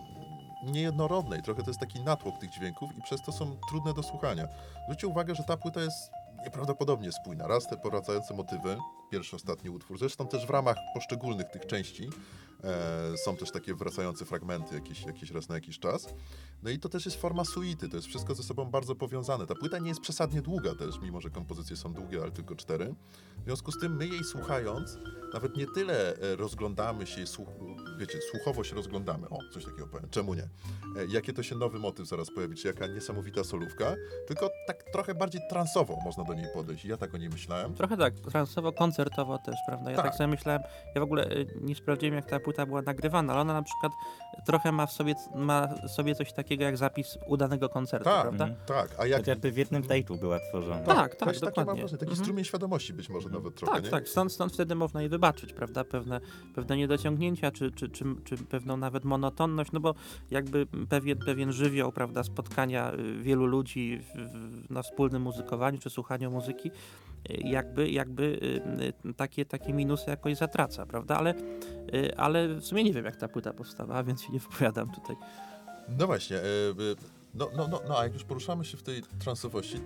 niejednorodne 0.62 1.38
i 1.38 1.42
trochę 1.42 1.62
to 1.62 1.71
jest 1.71 1.81
taki 1.81 2.01
natłok 2.01 2.38
tych 2.38 2.51
dźwięków 2.51 2.90
i 2.99 3.03
przez 3.03 3.23
to 3.23 3.33
są 3.33 3.57
trudne 3.69 3.95
do 3.95 4.03
słuchania. 4.03 4.49
Zwróćcie 4.85 5.07
uwagę, 5.07 5.35
że 5.35 5.42
ta 5.42 5.57
płyta 5.57 5.81
jest 5.81 6.11
nieprawdopodobnie 6.44 7.12
spójna. 7.12 7.46
Raz 7.46 7.66
te 7.66 7.77
powracające 7.77 8.35
motywy, 8.35 8.77
pierwszy, 9.11 9.37
ostatni 9.37 9.70
utwór, 9.70 9.99
zresztą 9.99 10.29
też 10.29 10.46
w 10.46 10.51
ramach 10.51 10.77
poszczególnych 10.94 11.49
tych 11.49 11.66
części 11.66 12.11
są 13.25 13.37
też 13.37 13.51
takie 13.51 13.75
wracające 13.75 14.25
fragmenty 14.25 14.75
jakieś, 14.75 15.07
jakieś 15.07 15.31
raz 15.31 15.49
na 15.49 15.55
jakiś 15.55 15.79
czas. 15.79 16.09
No 16.62 16.71
i 16.71 16.79
to 16.79 16.88
też 16.88 17.05
jest 17.05 17.21
forma 17.21 17.45
suity, 17.45 17.88
to 17.88 17.97
jest 17.97 18.09
wszystko 18.09 18.35
ze 18.35 18.42
sobą 18.42 18.64
bardzo 18.64 18.95
powiązane. 18.95 19.47
Ta 19.47 19.55
płyta 19.55 19.79
nie 19.79 19.88
jest 19.88 20.01
przesadnie 20.01 20.42
długa 20.42 20.75
też, 20.75 21.01
mimo 21.03 21.21
że 21.21 21.31
kompozycje 21.31 21.77
są 21.77 21.92
długie, 21.92 22.23
ale 22.23 22.31
tylko 22.31 22.57
cztery. 22.57 22.95
W 23.40 23.45
związku 23.45 23.73
z 23.73 23.79
tym 23.79 23.97
my 23.97 24.07
jej 24.09 24.25
słuchając, 24.25 24.99
nawet 25.35 25.57
nie 25.57 25.66
tyle 25.66 26.16
e, 26.16 26.37
rozglądamy 26.37 27.07
się, 27.07 27.27
słuch, 27.27 27.49
wiecie, 27.99 28.19
słuchowo 28.31 28.64
się 28.64 28.75
rozglądamy, 28.77 29.29
o, 29.29 29.38
coś 29.53 29.64
takiego 29.64 29.87
powiem, 29.87 30.09
czemu 30.11 30.35
nie? 30.35 30.42
E, 30.42 30.49
jakie 31.09 31.33
to 31.33 31.42
się 31.42 31.55
nowy 31.55 31.79
motyw 31.79 32.09
zaraz 32.09 32.31
pojawi, 32.31 32.57
czy 32.57 32.69
jaka 32.69 32.87
niesamowita 32.87 33.45
solówka, 33.45 33.95
tylko 34.27 34.51
tak 34.66 34.83
trochę 34.92 35.14
bardziej 35.14 35.40
transowo 35.51 35.99
można 36.05 36.25
do 36.25 36.35
niej 36.35 36.47
podejść. 36.55 36.85
Ja 36.85 36.97
tak 36.97 37.14
o 37.14 37.16
niej 37.19 37.29
myślałem. 37.29 37.75
Trochę 37.75 37.97
tak, 37.97 38.14
transowo-koncertowo 38.14 39.38
też, 39.38 39.57
prawda? 39.66 39.90
Ja 39.90 39.97
tak. 39.97 40.07
Tak. 40.07 40.14
sobie 40.14 40.29
myślałem, 40.29 40.62
ja 40.95 41.01
w 41.01 41.05
ogóle 41.05 41.29
nie 41.61 41.75
sprawdziłem 41.75 42.14
jak 42.14 42.27
ta 42.27 42.40
płyta 42.46 42.66
była 42.66 42.82
nagrywana, 42.82 43.32
ale 43.32 43.42
ona 43.42 43.52
na 43.52 43.62
przykład 43.62 43.92
trochę 44.46 44.72
ma 44.72 44.87
w 44.87 44.92
sobie, 44.92 45.14
ma 45.35 45.68
sobie 45.88 46.14
coś 46.14 46.32
takiego 46.32 46.64
jak 46.64 46.76
zapis 46.76 47.18
udanego 47.26 47.68
koncertu, 47.68 48.04
Tak. 48.04 48.22
prawda? 48.22 48.44
Mhm. 48.44 48.66
Tak, 48.66 49.00
a 49.00 49.06
Jak 49.06 49.18
jak... 49.18 49.26
jakby 49.26 49.52
w 49.52 49.56
jednym 49.56 49.82
take'u 49.82 50.18
była 50.18 50.38
tworzona. 50.48 50.78
Tak, 50.80 51.14
tak, 51.14 51.24
Właśnie 51.24 51.40
takie 51.40 51.61
mam 51.61 51.64
dokładnie. 51.66 51.82
wrażenie, 51.82 51.98
taki 51.98 52.11
Mhm. 52.11 52.24
strumień 52.24 52.44
świadomości 52.44 52.92
być 52.92 53.09
może 53.09 53.28
nawet 53.28 53.54
trochę, 53.54 53.74
Tak, 53.74 53.85
nie? 53.85 53.90
tak, 53.90 54.09
stąd, 54.09 54.32
stąd 54.32 54.52
wtedy 54.52 54.74
można 54.74 55.02
je 55.02 55.09
wybaczyć, 55.09 55.52
prawda? 55.52 55.85
Pewne, 55.85 56.20
pewne 56.54 56.76
niedociągnięcia, 56.76 57.50
czy, 57.50 57.70
czy, 57.70 57.88
czy, 57.88 58.04
czy 58.24 58.37
pewną 58.37 58.76
nawet 58.76 59.04
monotonność, 59.04 59.72
no 59.72 59.80
bo 59.80 59.94
jakby 60.30 60.66
pewien, 60.88 61.18
pewien 61.18 61.52
żywioł, 61.52 61.92
prawda, 61.92 62.22
spotkania 62.22 62.92
y, 62.94 63.22
wielu 63.22 63.46
ludzi 63.46 63.98
w, 63.98 64.18
w, 64.18 64.70
na 64.70 64.82
wspólnym 64.82 65.22
muzykowaniu, 65.22 65.78
czy 65.78 65.90
słuchaniu 65.90 66.30
muzyki, 66.30 66.70
jakby, 67.28 67.90
jakby 67.90 68.22
y, 69.04 69.08
y, 69.08 69.14
takie, 69.14 69.44
takie 69.44 69.72
minusy 69.72 70.10
jakoś 70.10 70.36
zatraca, 70.36 70.86
prawda? 70.86 71.16
Ale, 71.16 71.34
y, 71.94 72.16
ale 72.16 72.48
w 72.48 72.64
sumie 72.64 72.84
nie 72.84 72.92
wiem, 72.92 73.04
jak 73.04 73.16
ta 73.16 73.28
płyta 73.28 73.52
powstawała, 73.52 74.04
więc 74.04 74.22
się 74.22 74.32
nie 74.32 74.40
wypowiadam 74.40 74.90
tutaj. 74.90 75.16
No 75.88 76.06
właśnie, 76.06 76.36
e, 76.36 76.40
e, 76.40 76.94
no, 77.34 77.50
no, 77.56 77.68
no, 77.68 77.80
no 77.88 77.98
a 77.98 78.04
jak 78.04 78.12
już 78.12 78.24
poruszamy 78.24 78.64
się 78.64 78.76
w 78.76 78.82
tej 78.82 79.02
transowości, 79.02 79.78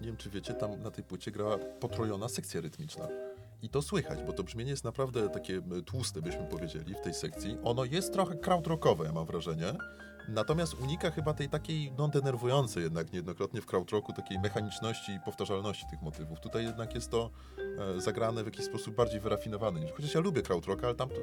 nie 0.00 0.06
wiem 0.06 0.16
czy 0.16 0.30
wiecie, 0.30 0.54
tam 0.54 0.82
na 0.82 0.90
tej 0.90 1.04
płycie 1.04 1.30
grała 1.30 1.58
potrojona 1.58 2.28
sekcja 2.28 2.60
rytmiczna. 2.60 3.08
I 3.62 3.68
to 3.68 3.82
słychać, 3.82 4.22
bo 4.22 4.32
to 4.32 4.42
brzmienie 4.42 4.70
jest 4.70 4.84
naprawdę 4.84 5.28
takie 5.28 5.56
e, 5.56 5.82
tłuste, 5.82 6.22
byśmy 6.22 6.44
powiedzieli, 6.44 6.94
w 6.94 7.00
tej 7.00 7.14
sekcji. 7.14 7.58
Ono 7.64 7.84
jest 7.84 8.12
trochę 8.12 8.36
krautrockowe, 8.36 9.04
ja 9.04 9.12
mam 9.12 9.26
wrażenie. 9.26 9.72
Natomiast 10.28 10.74
unika 10.74 11.10
chyba 11.10 11.34
tej 11.34 11.48
takiej, 11.48 11.92
no 11.98 12.08
denerwującej 12.08 12.82
jednak 12.82 13.12
niejednokrotnie 13.12 13.60
w 13.60 13.66
krautrocku, 13.66 14.12
takiej 14.12 14.38
mechaniczności 14.38 15.12
i 15.12 15.20
powtarzalności 15.20 15.86
tych 15.90 16.02
motywów. 16.02 16.40
Tutaj 16.40 16.64
jednak 16.64 16.94
jest 16.94 17.10
to 17.10 17.30
e, 17.96 18.00
zagrane 18.00 18.42
w 18.42 18.46
jakiś 18.46 18.64
sposób 18.64 18.94
bardziej 18.94 19.20
wyrafinowany 19.20 19.80
niż, 19.80 19.92
chociaż 19.92 20.14
ja 20.14 20.20
lubię 20.20 20.42
krautrock, 20.42 20.84
ale 20.84 20.94
tam 20.94 21.08
to 21.08 21.14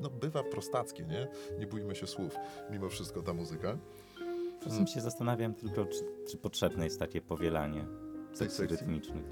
no, 0.00 0.10
bywa 0.10 0.42
prostackie, 0.42 1.04
nie? 1.04 1.28
Nie 1.58 1.66
bójmy 1.66 1.94
się 1.94 2.06
słów, 2.06 2.36
mimo 2.70 2.88
wszystko 2.88 3.22
ta 3.22 3.32
muzyka. 3.32 3.78
Czasem 4.64 4.86
się 4.86 5.00
zastanawiam 5.00 5.54
tylko, 5.54 5.84
czy, 5.84 6.04
czy 6.30 6.36
potrzebne 6.36 6.84
jest 6.84 6.98
takie 6.98 7.20
powielanie 7.20 7.86
sekcji 8.32 8.66
rytmicznych. 8.66 9.24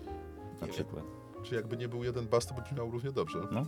Na 0.61 0.67
przykład. 0.67 1.05
Czy 1.43 1.55
jakby 1.55 1.77
nie 1.77 1.89
był 1.89 2.05
jeden 2.05 2.29
bas, 2.29 2.47
to 2.47 2.55
by 2.55 2.63
brzmiał 2.63 2.91
równie 2.91 3.13
dobrze? 3.13 3.39
No. 3.51 3.67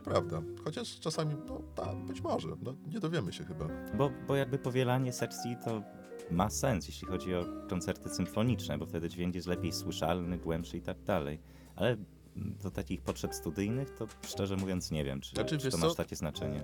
Nieprawda. 0.00 0.42
Chociaż 0.64 1.00
czasami, 1.00 1.34
no 1.48 1.62
tak, 1.74 1.96
być 1.96 2.20
może. 2.20 2.48
No, 2.62 2.74
nie 2.86 3.00
dowiemy 3.00 3.32
się 3.32 3.44
chyba. 3.44 3.68
Bo, 3.94 4.10
bo 4.28 4.36
jakby 4.36 4.58
powielanie 4.58 5.12
sekcji 5.12 5.56
to 5.64 5.82
ma 6.30 6.50
sens, 6.50 6.86
jeśli 6.88 7.08
chodzi 7.08 7.34
o 7.34 7.44
koncerty 7.68 8.08
symfoniczne, 8.08 8.78
bo 8.78 8.86
wtedy 8.86 9.08
dźwięk 9.08 9.34
jest 9.34 9.46
lepiej 9.46 9.72
słyszalny, 9.72 10.38
głębszy 10.38 10.76
i 10.76 10.82
tak 10.82 11.02
dalej. 11.02 11.40
Ale 11.76 11.96
do 12.62 12.70
takich 12.70 13.02
potrzeb 13.02 13.34
studyjnych, 13.34 13.90
to 13.94 14.06
szczerze 14.22 14.56
mówiąc 14.56 14.90
nie 14.90 15.04
wiem, 15.04 15.20
czy, 15.20 15.30
Znaczy, 15.30 15.58
czy 15.58 15.70
to 15.70 15.78
co? 15.78 15.86
masz 15.86 15.94
takie 15.94 16.16
znaczenie. 16.16 16.60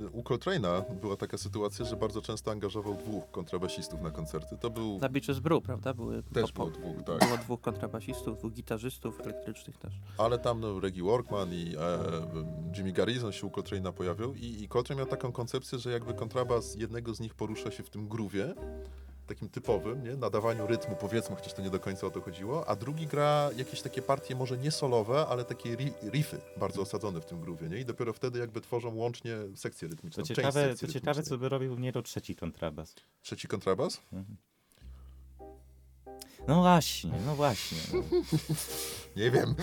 Y, 0.00 0.04
y, 0.04 0.08
U 0.10 0.22
Coltrane'a 0.22 0.94
była 1.00 1.16
taka 1.16 1.38
sytuacja, 1.38 1.84
że 1.84 1.96
bardzo 1.96 2.22
często 2.22 2.50
angażował 2.50 2.94
dwóch 2.94 3.30
kontrabasistów 3.30 4.00
na 4.02 4.10
koncerty. 4.10 4.56
To 4.60 4.70
był... 4.70 4.98
Na 4.98 5.08
Beaches 5.08 5.38
Brew, 5.38 5.62
prawda? 5.62 5.94
Były 5.94 6.22
Też 6.22 6.52
po- 6.52 6.66
było 6.66 6.78
dwóch, 6.78 7.02
tak. 7.06 7.18
Było 7.28 7.38
dwóch 7.38 7.60
kontrabasistów, 7.60 8.38
dwóch 8.38 8.52
gitarzystów 8.52 9.20
elektrycznych 9.20 9.78
też. 9.78 9.94
Ale 10.18 10.38
tam 10.38 10.60
no, 10.60 10.80
Reggie 10.80 11.02
Workman 11.02 11.52
i 11.52 11.74
e, 11.76 11.98
Jimmy 12.76 12.92
Garrison 12.92 13.32
się 13.32 13.46
u 13.46 13.50
Coltrane'a 13.50 13.92
pojawił 13.92 14.34
i, 14.34 14.62
i 14.62 14.68
Coltrane 14.68 14.98
miał 14.98 15.06
taką 15.10 15.32
koncepcję, 15.32 15.78
że 15.78 15.90
jakby 15.92 16.14
kontrabas 16.14 16.74
jednego 16.74 17.14
z 17.14 17.20
nich 17.20 17.34
porusza 17.34 17.70
się 17.70 17.82
w 17.82 17.90
tym 17.90 18.08
groove'ie, 18.08 18.54
takim 19.26 19.48
typowym, 19.48 20.04
nie? 20.04 20.16
nadawaniu 20.16 20.66
rytmu 20.66 20.96
powiedzmy, 21.00 21.36
chociaż 21.36 21.52
to 21.52 21.62
nie 21.62 21.70
do 21.70 21.80
końca 21.80 22.06
o 22.06 22.10
to 22.10 22.20
chodziło, 22.20 22.68
a 22.68 22.76
drugi 22.76 23.06
gra 23.06 23.50
jakieś 23.56 23.82
takie 23.82 24.02
partie 24.02 24.34
może 24.36 24.58
nie 24.58 24.70
solowe, 24.70 25.26
ale 25.26 25.44
takie 25.44 25.76
ri- 25.76 26.10
riffy 26.10 26.40
bardzo 26.56 26.82
osadzone 26.82 27.20
w 27.20 27.24
tym 27.26 27.40
groove'ie, 27.40 27.70
nie? 27.70 27.78
I 27.78 27.84
dopiero 27.84 28.12
wtedy 28.12 28.38
jakby 28.38 28.60
tworzą 28.60 28.94
łącznie 28.94 29.36
sekcję 29.56 29.88
rytmiczną. 29.88 30.22
To 30.22 30.34
ciekawe, 30.34 30.74
to 30.76 30.88
ciekawe, 30.88 31.22
co 31.22 31.38
by 31.38 31.48
robił 31.48 31.78
nie 31.78 31.92
do 31.92 32.02
trzeci 32.02 32.36
kontrabas. 32.36 32.94
Trzeci 33.22 33.48
kontrabas? 33.48 34.00
No 36.48 36.60
właśnie, 36.62 37.12
no 37.26 37.34
właśnie. 37.36 37.78
No. 37.92 38.02
Nie 39.16 39.30
wiem. 39.30 39.54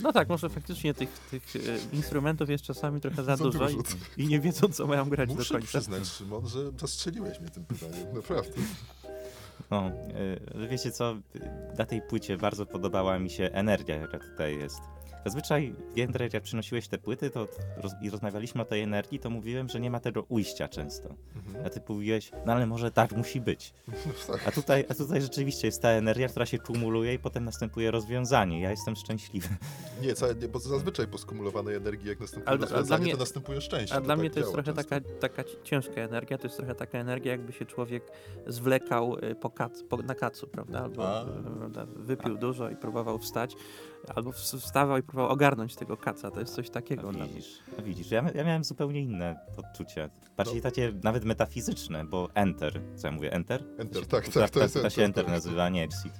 No 0.00 0.12
tak, 0.12 0.28
może 0.28 0.48
faktycznie 0.48 0.94
tych, 0.94 1.08
tych 1.30 1.56
e, 1.56 1.96
instrumentów 1.96 2.50
jest 2.50 2.64
czasami 2.64 3.00
trochę 3.00 3.24
za, 3.24 3.36
Za 3.36 3.44
dużo, 3.44 3.58
dużo. 3.58 3.82
I, 4.16 4.22
i 4.22 4.28
nie 4.28 4.40
wiedzą, 4.40 4.68
co 4.68 4.86
mają 4.86 5.08
grać 5.08 5.28
do 5.28 5.34
Muszę 5.34 5.54
końca. 5.54 5.66
przyznać, 5.66 6.06
Szymon, 6.08 6.46
że 6.48 6.70
zastrzeliłeś 6.78 7.40
mnie 7.40 7.50
tym 7.50 7.64
pytaniem, 7.64 8.14
naprawdę. 8.14 8.52
No, 9.70 9.90
y, 10.64 10.68
wiecie 10.68 10.92
co, 10.92 11.16
na 11.78 11.86
tej 11.86 12.02
płycie 12.02 12.36
bardzo 12.36 12.66
podobała 12.66 13.18
mi 13.18 13.30
się 13.30 13.44
energia, 13.52 13.96
jaka 13.96 14.18
tutaj 14.18 14.58
jest. 14.58 14.80
Zazwyczaj, 15.24 15.74
Jędrek, 15.96 16.34
jak 16.34 16.42
przynosiłeś 16.42 16.88
te 16.88 16.98
płyty 16.98 17.30
to 17.30 17.48
roz, 17.76 17.92
i 18.02 18.10
rozmawialiśmy 18.10 18.62
o 18.62 18.64
tej 18.64 18.82
energii, 18.82 19.18
to 19.18 19.30
mówiłem, 19.30 19.68
że 19.68 19.80
nie 19.80 19.90
ma 19.90 20.00
tego 20.00 20.22
ujścia 20.28 20.68
często. 20.68 21.08
Mhm. 21.36 21.66
A 21.66 21.70
ty 21.70 21.80
mówiłeś, 21.88 22.30
no 22.46 22.52
ale 22.52 22.66
może 22.66 22.90
tak 22.90 23.12
musi 23.12 23.40
być. 23.40 23.72
A 24.46 24.50
tutaj, 24.50 24.84
a 24.88 24.94
tutaj 24.94 25.22
rzeczywiście 25.22 25.68
jest 25.68 25.82
ta 25.82 25.88
energia, 25.88 26.28
która 26.28 26.46
się 26.46 26.58
kumuluje 26.58 27.14
i 27.14 27.18
potem 27.18 27.44
następuje 27.44 27.90
rozwiązanie. 27.90 28.60
Ja 28.60 28.70
jestem 28.70 28.96
szczęśliwy. 28.96 29.48
Nie, 30.02 30.14
ca- 30.14 30.32
nie, 30.32 30.48
bo 30.48 30.58
zazwyczaj 30.58 31.06
po 31.08 31.18
skumulowanej 31.18 31.74
energii, 31.76 32.08
jak 32.08 32.20
następuje 32.20 32.56
rozwiązanie, 32.56 32.86
dla 32.86 32.98
mnie- 32.98 33.12
to 33.12 33.18
następuje 33.18 33.60
szczęście. 33.60 33.94
A 33.96 34.00
dla 34.00 34.08
tak 34.14 34.20
mnie 34.20 34.30
to 34.30 34.38
jest 34.40 34.52
trochę 34.52 34.72
często. 34.74 34.90
taka, 34.90 35.08
taka 35.20 35.44
ciężka 35.64 36.00
energia, 36.00 36.38
to 36.38 36.46
jest 36.46 36.56
trochę 36.56 36.74
taka 36.74 36.98
energia, 36.98 37.32
jakby 37.32 37.52
się 37.52 37.66
człowiek 37.66 38.02
zwlekał 38.46 39.16
y, 39.18 39.34
po 39.34 39.50
kac, 39.50 39.82
po, 39.82 39.96
na 39.96 40.14
kacu, 40.14 40.46
prawda? 40.46 40.80
Albo 40.84 41.08
A. 41.08 41.24
prawda, 41.58 41.86
wypił 41.96 42.36
dużo 42.38 42.70
i 42.70 42.76
próbował 42.76 43.18
wstać, 43.18 43.54
albo 44.14 44.30
ws- 44.30 44.60
wstawał 44.60 44.98
i 44.98 45.02
próbował 45.02 45.30
ogarnąć 45.32 45.76
tego 45.76 45.96
kaca. 45.96 46.30
To 46.30 46.40
jest 46.40 46.54
coś 46.54 46.70
takiego. 46.70 47.08
A 47.08 47.12
widzisz, 47.26 47.58
a 47.78 47.82
widzisz 47.82 48.10
ja, 48.10 48.24
ja 48.34 48.44
miałem 48.44 48.64
zupełnie 48.64 49.00
inne 49.00 49.36
odczucia. 49.56 50.10
Bardziej 50.36 50.60
takie 50.62 50.92
nawet 51.04 51.24
metafizyczne, 51.24 52.04
bo 52.04 52.28
enter, 52.34 52.80
co 52.96 53.06
ja 53.06 53.12
mówię, 53.12 53.32
enter? 53.32 53.64
Enter, 53.78 54.02
To 54.02 54.08
tak, 54.08 54.26
się- 54.26 54.32
tak, 54.32 54.50
to 54.50 54.60
jest 54.60 54.74
to 54.74 54.90
się 54.90 55.02
enter 55.02 55.24
tak. 55.24 55.34
nazywa, 55.34 55.68
nie 55.68 55.84
exit. 55.84 56.12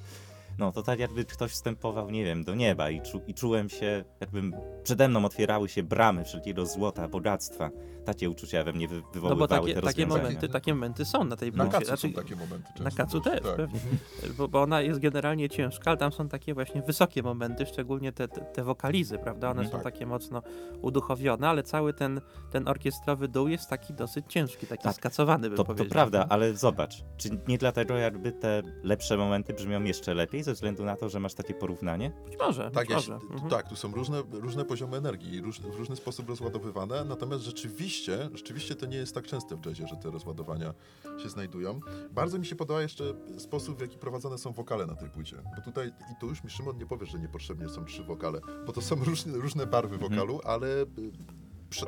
No 0.59 0.73
to 0.73 0.83
tak 0.83 0.99
jakby 0.99 1.25
ktoś 1.25 1.51
wstępował, 1.53 2.11
nie 2.11 2.25
wiem, 2.25 2.44
do 2.44 2.55
nieba 2.55 2.90
i, 2.90 3.01
czu, 3.03 3.21
i 3.27 3.35
czułem 3.35 3.68
się, 3.68 4.05
jakbym 4.21 4.55
przede 4.83 5.09
mną 5.09 5.25
otwierały 5.25 5.68
się 5.68 5.83
bramy 5.83 6.25
wszelkiego 6.25 6.66
złota, 6.66 7.09
bogactwa. 7.09 7.71
Takie 8.05 8.31
uczucia 8.31 8.64
we 8.64 8.73
mnie 8.73 8.88
wy, 8.88 8.94
No 8.97 9.03
wywoływały 9.12 9.38
bo 9.38 9.49
takie, 9.49 9.75
te 9.75 9.83
takie, 9.83 10.07
momenty, 10.07 10.49
takie 10.49 10.75
momenty 10.75 11.05
są 11.05 11.25
na 11.25 11.37
tej 11.37 11.53
Na 11.53 11.64
płycie. 11.64 11.73
kacu 11.79 11.87
Znaczy, 11.87 12.09
są 12.09 12.12
takie 12.23 12.37
momenty 12.37 12.68
często. 12.68 12.85
Na 12.85 12.90
kacu 12.90 13.21
też, 13.21 13.40
tak. 13.42 13.57
pewnie. 13.57 13.81
Bo, 14.38 14.49
bo 14.49 14.62
ona 14.62 14.81
jest 14.81 15.01
generalnie 15.01 15.49
ciężka, 15.49 15.90
ale 15.90 15.97
tam 15.97 16.12
są 16.12 16.29
takie 16.29 16.55
właśnie 16.55 16.83
wysokie 16.83 17.23
momenty, 17.23 17.66
szczególnie 17.66 18.12
te, 18.12 18.29
te, 18.29 18.40
te 18.40 18.64
wokalizy, 18.64 19.18
prawda? 19.18 19.51
One 19.51 19.61
Mhm. 19.62 19.68
są 19.73 19.85
Tak. 19.85 19.92
takie 19.94 20.07
mocno 20.07 20.42
uduchowione, 20.83 21.49
ale 21.49 21.62
cały 21.62 21.92
ten, 21.94 22.21
ten 22.51 22.68
orkiestrowy 22.68 23.29
dół 23.29 23.49
jest 23.49 23.68
taki 23.71 23.94
dosyć 23.94 24.25
ciężki, 24.29 24.66
taki 24.66 24.83
Tak. 24.83 24.94
skacowany 24.94 25.49
bym 25.49 25.57
To, 25.57 25.64
to 25.64 25.66
powiedział. 25.66 25.90
prawda, 25.90 26.27
ale 26.29 26.55
zobacz, 26.55 26.94
czy 27.16 27.29
nie 27.49 27.59
dlatego 27.59 27.97
jakby 27.97 28.33
te 28.33 28.62
lepsze 28.83 29.16
momenty 29.16 29.53
brzmią 29.55 29.83
jeszcze 29.85 30.14
lepiej, 30.14 30.42
ze 30.49 30.55
względu 30.55 30.85
na 30.85 30.97
to, 30.97 31.09
że 31.09 31.21
masz 31.21 31.35
takie 31.35 31.55
porównanie? 31.55 32.13
Być 32.25 32.39
może, 32.39 32.71
Tak, 32.71 32.87
być 32.89 32.97
ja 32.97 33.01
się, 33.03 33.13
może. 33.13 33.27
Mhm. 33.27 33.51
tak, 33.51 33.69
tu 33.69 33.77
są 33.77 33.93
różne, 33.93 34.23
różne 34.33 34.65
poziomy 34.65 34.97
energii, 34.97 35.35
i 35.35 35.41
róż, 35.41 35.61
w 35.61 35.75
różny 35.75 35.97
sposób 35.97 36.29
rozładowywane, 36.29 37.05
natomiast 37.05 37.45
rzeczywiście, 37.45 38.29
rzeczywiście 38.35 38.75
to 38.75 38.87
nie 38.87 38.97
jest 38.97 39.15
tak 39.15 39.27
częste 39.27 39.57
w 39.57 39.67
jazzie, 39.67 39.87
że 39.87 39.97
te 39.97 40.11
rozładowania 40.11 40.75
się 41.23 41.29
znajdują. 41.29 41.81
Bardzo 42.11 42.39
mi 42.39 42.47
się 42.47 42.57
podoba 42.57 42.83
jeszcze 42.83 43.05
sposób, 43.39 43.79
w 43.79 43.81
jaki 43.81 43.99
prowadzone 43.99 44.39
są 44.39 44.53
wokale 44.53 44.87
na 44.87 44.95
tej 44.95 45.11
płycie, 45.11 45.37
bo 45.57 45.63
tutaj, 45.63 45.89
i 45.89 46.21
tu 46.21 46.27
już 46.27 46.45
mi 46.45 46.51
Szymon 46.51 46.79
nie 46.79 46.87
powiesz, 46.87 47.09
że 47.11 47.19
niepotrzebnie 47.19 47.69
są 47.69 47.85
trzy 47.85 48.03
wokale, 48.05 48.41
bo 48.66 48.72
to 48.72 48.81
są 48.83 48.97
różne, 49.05 49.33
różne 49.39 49.66
barwy 49.66 49.95
Mhm. 49.95 50.12
wokalu, 50.12 50.41
ale 50.45 50.66
y, 50.83 50.87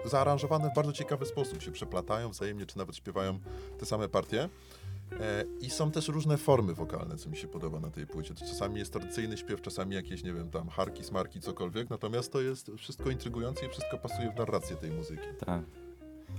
zaaranżowane 0.04 0.70
w 0.70 0.74
bardzo 0.74 0.92
ciekawy 0.92 1.26
sposób, 1.26 1.62
się 1.62 1.70
przeplatają 1.72 2.30
wzajemnie, 2.30 2.66
czy 2.66 2.78
nawet 2.78 2.96
śpiewają 2.96 3.38
te 3.78 3.86
same 3.86 4.08
partie. 4.08 4.48
E, 5.20 5.44
I 5.60 5.70
są 5.70 5.90
też 5.90 6.08
różne 6.08 6.36
formy 6.36 6.74
wokalne, 6.74 7.16
co 7.16 7.30
mi 7.30 7.36
się 7.36 7.48
podoba 7.48 7.80
na 7.80 7.90
tej 7.90 8.06
płycie. 8.06 8.34
To 8.34 8.40
czasami 8.40 8.78
jest 8.78 8.92
tradycyjny 8.92 9.36
śpiew, 9.36 9.62
czasami 9.62 9.94
jakieś, 9.94 10.24
nie 10.24 10.32
wiem, 10.32 10.50
tam 10.50 10.68
harki, 10.68 11.04
smarki, 11.04 11.40
cokolwiek, 11.40 11.90
natomiast 11.90 12.32
to 12.32 12.40
jest 12.40 12.70
wszystko 12.78 13.10
intrygujące 13.10 13.66
i 13.66 13.68
wszystko 13.68 13.98
pasuje 13.98 14.30
w 14.32 14.38
narrację 14.38 14.76
tej 14.76 14.90
muzyki. 14.90 15.26
Tak. 15.46 15.62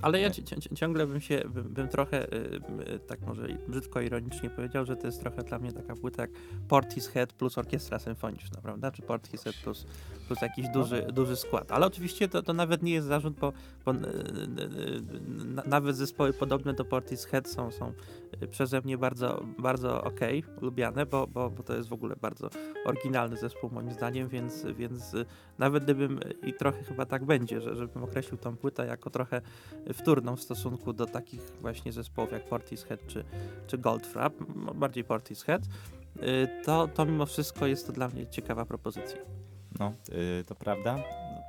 Ale 0.01 0.19
ja 0.19 0.29
ci- 0.29 0.43
ci- 0.43 0.75
ciągle 0.75 1.07
bym 1.07 1.21
się, 1.21 1.41
bym, 1.49 1.63
bym 1.73 1.87
trochę, 1.87 2.33
y, 2.33 2.61
y, 2.95 2.99
tak 2.99 3.21
może 3.21 3.47
brzydko 3.67 4.01
ironicznie 4.01 4.49
powiedział, 4.49 4.85
że 4.85 4.95
to 4.95 5.07
jest 5.07 5.19
trochę 5.19 5.43
dla 5.43 5.59
mnie 5.59 5.71
taka 5.71 5.95
płyta 5.95 6.21
jak 6.21 6.31
Portishead 6.67 7.33
plus 7.33 7.57
orkiestra 7.57 7.99
symfoniczna, 7.99 8.61
prawda? 8.61 8.91
Czy 8.91 9.01
Portishead 9.01 9.55
plus, 9.63 9.85
plus 10.31 10.41
jakiś 10.41 10.69
duży, 10.69 11.07
duży 11.13 11.35
skład. 11.35 11.71
Ale 11.71 11.85
oczywiście 11.85 12.27
to, 12.27 12.43
to 12.43 12.53
nawet 12.53 12.83
nie 12.83 12.93
jest 12.93 13.07
zarzut, 13.07 13.33
bo, 13.33 13.53
bo 13.85 13.91
y, 13.91 13.95
y, 13.95 13.99
na- 15.45 15.63
nawet 15.63 15.95
zespoły 15.95 16.33
podobne 16.33 16.73
do 16.73 16.85
Portishead 16.85 17.47
są, 17.49 17.71
są 17.71 17.93
przeze 18.49 18.81
mnie 18.81 18.97
bardzo, 18.97 19.43
bardzo 19.59 20.03
okej, 20.03 20.43
lubiane, 20.61 21.05
bo, 21.05 21.27
bo, 21.27 21.49
bo 21.49 21.63
to 21.63 21.75
jest 21.75 21.89
w 21.89 21.93
ogóle 21.93 22.15
bardzo 22.21 22.49
oryginalny 22.85 23.37
zespół 23.37 23.69
moim 23.69 23.91
zdaniem, 23.91 24.27
więc, 24.27 24.65
więc 24.65 25.15
nawet 25.57 25.83
gdybym, 25.83 26.19
i 26.43 26.53
trochę 26.53 26.83
chyba 26.83 27.05
tak 27.05 27.25
będzie, 27.25 27.61
że 27.61 27.75
żebym 27.75 28.03
określił 28.03 28.37
tą 28.37 28.57
płytę 28.57 28.85
jako 28.85 29.09
trochę 29.09 29.41
wtórną 29.93 30.35
w 30.35 30.41
stosunku 30.41 30.93
do 30.93 31.05
takich 31.05 31.41
właśnie 31.61 31.91
zespołów 31.91 32.31
jak 32.31 32.45
Portishead 32.45 33.07
czy, 33.07 33.23
czy 33.67 33.77
Goldfrapp, 33.77 34.43
bardziej 34.75 35.03
Portishead, 35.03 35.61
to, 36.65 36.87
to 36.87 37.05
mimo 37.05 37.25
wszystko 37.25 37.67
jest 37.67 37.87
to 37.87 37.93
dla 37.93 38.07
mnie 38.07 38.27
ciekawa 38.27 38.65
propozycja. 38.65 39.40
No, 39.81 39.93
y, 40.39 40.43
to 40.43 40.55
prawda. 40.55 41.03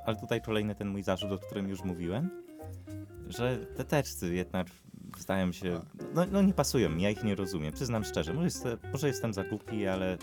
Ale 0.05 0.15
tutaj 0.15 0.41
kolejny 0.41 0.75
ten 0.75 0.87
mój 0.87 1.03
zarzut, 1.03 1.31
o 1.31 1.37
którym 1.37 1.69
już 1.69 1.83
mówiłem, 1.83 2.29
że 3.27 3.57
te 3.57 3.83
teksty 3.83 4.35
jednak 4.35 4.67
zdają 5.17 5.51
się, 5.51 5.79
no, 6.13 6.25
no 6.31 6.41
nie 6.41 6.53
pasują 6.53 6.97
ja 6.97 7.09
ich 7.09 7.23
nie 7.23 7.35
rozumiem, 7.35 7.73
przyznam 7.73 8.03
szczerze. 8.03 8.33
Może, 8.33 8.45
jest, 8.45 8.67
może 8.91 9.07
jestem 9.07 9.33
za 9.33 9.43
głupi, 9.43 9.87
ale 9.87 10.17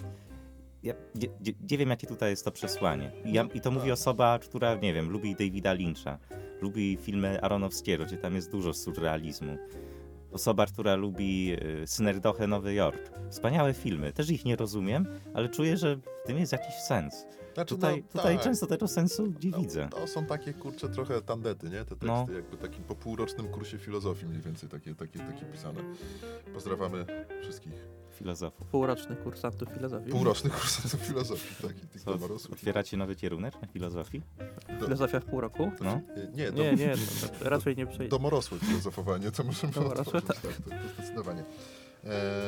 ja 0.83 0.95
nie, 1.15 1.29
nie, 1.71 1.79
wiem, 1.79 1.91
jakie 1.91 2.07
tutaj 2.07 2.31
jest 2.31 2.45
to 2.45 2.51
przesłanie. 2.51 3.13
Ja, 3.25 3.49
I 3.55 3.61
to 3.61 3.71
mówi 3.71 3.93
osoba, 3.93 4.39
która, 4.39 4.75
nie 4.75 4.95
wiem, 4.95 5.11
lubi 5.11 5.35
Davida 5.35 5.73
Lyncha, 5.73 6.19
lubi 6.61 6.99
filmy 7.03 7.43
Aronowskiego, 7.43 8.05
gdzie 8.05 8.17
tam 8.17 8.35
jest 8.35 8.51
dużo 8.51 8.75
surrealizmu. 8.75 9.59
Osoba, 10.33 10.67
która 10.67 10.95
lubi 10.97 11.53
y, 11.83 11.87
Synerdoche 11.87 12.47
Nowy 12.47 12.75
Jork. 12.75 13.11
Wspaniałe 13.31 13.75
filmy, 13.75 14.13
też 14.13 14.31
ich 14.31 14.45
nie 14.45 14.57
rozumiem, 14.57 15.07
ale 15.35 15.49
czuję, 15.49 15.77
że 15.77 15.97
w 15.97 16.27
tym 16.27 16.39
jest 16.39 16.53
jakiś 16.53 16.75
sens. 16.75 17.27
Znaczy, 17.55 17.75
Tutaj, 17.75 17.97
no, 18.15 18.21
tutaj 18.21 18.35
tak, 18.35 18.45
często 18.45 18.67
tego 18.67 18.89
sensu 18.89 19.27
nie 19.27 19.51
no, 19.51 19.59
widzę. 19.59 19.89
To 19.89 20.07
są 20.07 20.27
takie, 20.27 20.53
kurcze, 20.55 20.89
trochę 20.89 21.23
tandety, 21.23 21.67
nie? 21.71 21.79
Te 21.79 21.85
teksty, 21.85 22.07
No. 22.07 22.27
jakby 22.35 22.57
takim 22.57 22.85
po 22.85 22.95
półrocznym 22.95 23.49
kursie 23.49 23.79
filozofii 23.79 24.27
mniej 24.27 24.41
więcej 24.43 24.69
takie, 24.69 24.95
takie, 24.95 25.19
takie 25.19 25.45
pisane. 25.53 25.81
Pozdrawiamy 26.55 27.07
wszystkich. 27.43 27.73
Filozofów. 28.21 28.67
Półroczny 28.67 29.17
kursantów 29.17 29.69
filozofii. 29.69 30.11
Półroczny 30.11 30.51
kurs 30.51 30.97
filozofii, 30.97 31.55
tak, 31.63 31.85
i 31.85 31.87
tych 31.89 32.03
Co, 32.03 32.19
otwieracie 32.53 32.97
nowy 32.97 33.17
kierunek 33.17 33.63
na 33.63 33.69
filozofii? 33.69 34.23
Filozofia 34.81 35.21
w 35.21 35.25
pół 35.25 35.41
roku? 35.41 35.71
No. 35.81 36.01
Y, 36.17 36.29
Nie, 36.35 36.45
Nie, 36.45 36.53
dom- 36.53 36.79
nie, 36.79 36.95
to, 37.21 37.45
to 37.45 37.51
raczej 37.51 37.77
nie 37.77 37.87
przejdzie. 37.87 38.09
Domorosłe 38.09 38.59
filozofowanie, 38.59 39.31
to 39.31 39.45
możemy 39.45 39.73
Domorosłe, 39.73 40.19
otworzyć, 40.19 40.43
tak, 40.43 40.53
to, 40.57 40.71
to 40.71 40.95
zdecydowanie. 40.95 41.45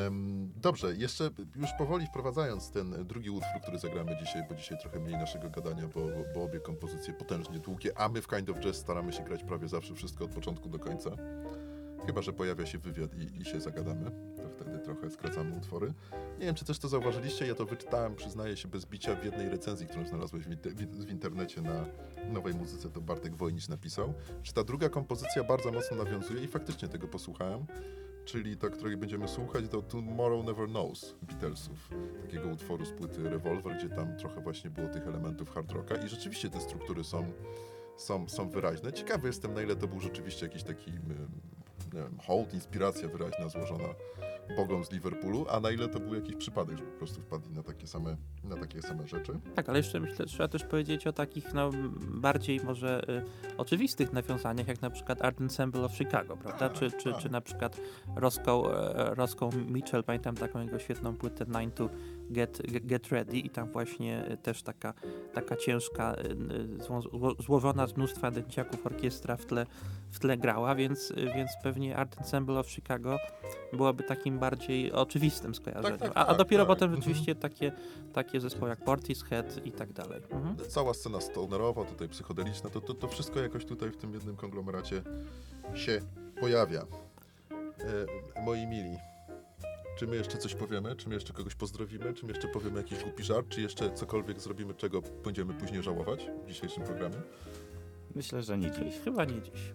Em, 0.06 0.52
dobrze, 0.56 0.94
jeszcze 0.96 1.30
już 1.56 1.70
powoli 1.78 2.06
wprowadzając 2.06 2.70
ten 2.70 3.06
drugi 3.06 3.30
utwór, 3.30 3.60
który 3.62 3.78
zagramy 3.78 4.16
dzisiaj, 4.24 4.42
bo 4.48 4.54
dzisiaj 4.54 4.78
trochę 4.78 5.00
mniej 5.00 5.14
naszego 5.16 5.50
gadania, 5.50 5.88
bo, 5.94 6.00
bo 6.34 6.42
obie 6.44 6.60
kompozycje 6.60 7.14
potężnie 7.14 7.58
długie, 7.58 7.98
a 7.98 8.08
my 8.08 8.22
w 8.22 8.28
Kind 8.28 8.50
of 8.50 8.56
Jazz 8.60 8.76
staramy 8.76 9.12
się 9.12 9.24
grać 9.24 9.44
prawie 9.44 9.68
zawsze 9.68 9.94
wszystko 9.94 10.24
od 10.24 10.30
początku 10.30 10.68
do 10.68 10.78
końca. 10.78 11.10
Chyba, 12.06 12.22
że 12.22 12.32
pojawia 12.32 12.66
się 12.66 12.78
wywiad 12.78 13.10
i, 13.14 13.40
i 13.40 13.44
się 13.44 13.60
zagadamy, 13.60 14.10
to 14.36 14.48
wtedy 14.48 14.78
trochę 14.78 15.10
skracamy 15.10 15.56
utwory. 15.56 15.94
Nie 16.38 16.46
wiem, 16.46 16.54
czy 16.54 16.64
też 16.64 16.78
to 16.78 16.88
zauważyliście, 16.88 17.46
ja 17.46 17.54
to 17.54 17.66
wyczytałem, 17.66 18.14
przyznaję 18.14 18.56
się, 18.56 18.68
bez 18.68 18.86
bicia 18.86 19.14
w 19.14 19.24
jednej 19.24 19.48
recenzji, 19.48 19.86
którą 19.86 20.06
znalazłeś 20.06 20.44
w, 20.44 21.06
w 21.06 21.10
internecie 21.10 21.62
na 21.62 21.86
nowej 22.32 22.54
muzyce, 22.54 22.90
to 22.90 23.00
Bartek 23.00 23.36
Wojnicz 23.36 23.68
napisał, 23.68 24.14
że 24.42 24.52
ta 24.52 24.64
druga 24.64 24.88
kompozycja 24.88 25.44
bardzo 25.44 25.72
mocno 25.72 25.96
nawiązuje 25.96 26.44
i 26.44 26.48
faktycznie 26.48 26.88
tego 26.88 27.08
posłuchałem 27.08 27.66
czyli 28.24 28.56
ta, 28.56 28.70
której 28.70 28.96
będziemy 28.96 29.28
słuchać, 29.28 29.64
to 29.70 29.82
Tomorrow 29.82 30.46
Never 30.46 30.68
Knows 30.68 31.14
Beatlesów, 31.22 31.90
takiego 32.22 32.48
utworu 32.48 32.84
z 32.84 32.90
płyty 32.90 33.22
Revolver, 33.22 33.76
gdzie 33.76 33.88
tam 33.88 34.16
trochę 34.16 34.40
właśnie 34.40 34.70
było 34.70 34.88
tych 34.88 35.06
elementów 35.06 35.50
hard 35.50 35.72
rocka 35.72 35.96
i 35.96 36.08
rzeczywiście 36.08 36.50
te 36.50 36.60
struktury 36.60 37.04
są, 37.04 37.32
są, 37.96 38.28
są 38.28 38.48
wyraźne. 38.48 38.92
Ciekawy 38.92 39.26
jestem, 39.26 39.54
na 39.54 39.62
ile 39.62 39.76
to 39.76 39.88
był 39.88 40.00
rzeczywiście 40.00 40.46
jakiś 40.46 40.62
taki 40.62 40.92
nie 41.92 42.00
wiem, 42.00 42.18
hołd, 42.26 42.54
inspiracja 42.54 43.08
wyraźna 43.08 43.48
złożona 43.48 43.88
bogom 44.56 44.84
z 44.84 44.92
Liverpoolu, 44.92 45.46
a 45.50 45.60
na 45.60 45.70
ile 45.70 45.88
to 45.88 46.00
był 46.00 46.14
jakiś 46.14 46.36
przypadek, 46.36 46.78
że 46.78 46.84
po 46.84 46.98
prostu 46.98 47.20
wpadli 47.20 47.54
na 47.54 47.62
takie 47.62 47.86
same, 47.86 48.16
na 48.44 48.56
takie 48.56 48.82
same 48.82 49.08
rzeczy. 49.08 49.32
Tak, 49.54 49.68
ale 49.68 49.78
jeszcze 49.78 50.00
myślę, 50.00 50.26
trzeba 50.26 50.48
też 50.48 50.64
powiedzieć 50.64 51.06
o 51.06 51.12
takich 51.12 51.54
no, 51.54 51.70
bardziej 52.00 52.60
może 52.64 53.02
y, 53.08 53.56
oczywistych 53.56 54.12
nawiązaniach, 54.12 54.68
jak 54.68 54.82
na 54.82 54.90
przykład 54.90 55.22
Art 55.22 55.40
Ensemble 55.40 55.84
of 55.84 55.92
Chicago, 55.92 56.36
prawda? 56.36 56.68
Tak, 56.68 56.72
czy, 56.72 56.90
czy, 56.90 57.12
tak. 57.12 57.22
czy 57.22 57.30
na 57.30 57.40
przykład 57.40 57.80
Roscoe, 58.16 58.74
e, 58.94 59.14
Roscoe 59.14 59.50
Mitchell, 59.68 60.04
pamiętam 60.04 60.36
taką 60.36 60.60
jego 60.60 60.78
świetną 60.78 61.16
płytę 61.16 61.44
Nine 61.48 61.70
to 61.70 61.88
Get, 62.30 62.62
Get 62.86 63.08
Ready 63.08 63.38
i 63.38 63.50
tam 63.50 63.70
właśnie 63.72 64.32
y, 64.32 64.36
też 64.36 64.62
taka, 64.62 64.94
taka 65.32 65.56
ciężka, 65.56 66.14
y, 66.78 66.84
zło, 66.84 67.00
zło- 67.00 67.42
złożona 67.42 67.86
z 67.86 67.96
mnóstwa 67.96 68.30
dęciaków 68.30 68.86
orkiestra 68.86 69.36
w 69.36 69.46
tle, 69.46 69.66
w 70.10 70.18
tle 70.18 70.36
grała, 70.36 70.74
więc, 70.74 71.12
więc 71.34 71.50
pewnie 71.62 71.96
Art 71.96 72.18
Ensemble 72.18 72.58
of 72.58 72.70
Chicago 72.70 73.18
byłoby 73.72 74.02
takim 74.02 74.31
bardziej 74.38 74.92
oczywistym 74.92 75.54
skojarzeniem. 75.54 75.98
tak, 75.98 76.12
a, 76.14 76.14
a 76.14 76.24
tak, 76.24 76.36
dopiero 76.38 76.62
tak. 76.62 76.68
potem 76.68 76.88
Mhm. 76.88 77.02
rzeczywiście 77.02 77.34
takie, 77.34 77.72
takie 78.12 78.40
zespoły 78.40 78.70
jak 78.70 78.84
Portishead 78.84 79.66
i 79.66 79.72
tak 79.72 79.92
dalej. 79.92 80.22
Mhm. 80.30 80.56
Cała 80.68 80.94
scena 80.94 81.20
stonerowa, 81.20 81.84
tutaj 81.84 82.08
psychodeliczna, 82.08 82.70
to, 82.70 82.80
to, 82.80 82.94
to 82.94 83.08
wszystko 83.08 83.40
jakoś 83.40 83.64
tutaj 83.64 83.90
w 83.90 83.96
tym 83.96 84.14
jednym 84.14 84.36
konglomeracie 84.36 85.02
się 85.74 86.00
pojawia. 86.40 86.80
E, 86.80 88.42
moi 88.42 88.66
mili, 88.66 88.96
czy 89.98 90.06
my 90.06 90.16
jeszcze 90.16 90.38
coś 90.38 90.54
powiemy? 90.54 90.96
Czy 90.96 91.08
my 91.08 91.14
jeszcze 91.14 91.32
kogoś 91.32 91.54
pozdrowimy? 91.54 92.14
Czy 92.14 92.26
my 92.26 92.32
jeszcze 92.32 92.48
powiemy 92.48 92.78
jakiś 92.78 93.04
głupi 93.04 93.22
żart? 93.22 93.48
Czy 93.48 93.60
jeszcze 93.60 93.94
cokolwiek 93.94 94.40
zrobimy, 94.40 94.74
czego 94.74 95.02
będziemy 95.24 95.54
później 95.54 95.82
żałować 95.82 96.26
w 96.44 96.48
dzisiejszym 96.48 96.82
programie? 96.82 97.16
Myślę, 98.14 98.42
że 98.42 98.58
nie 98.58 98.70
dziś. 98.70 98.94
Chyba 99.04 99.24
nie 99.24 99.42
dziś. 99.42 99.72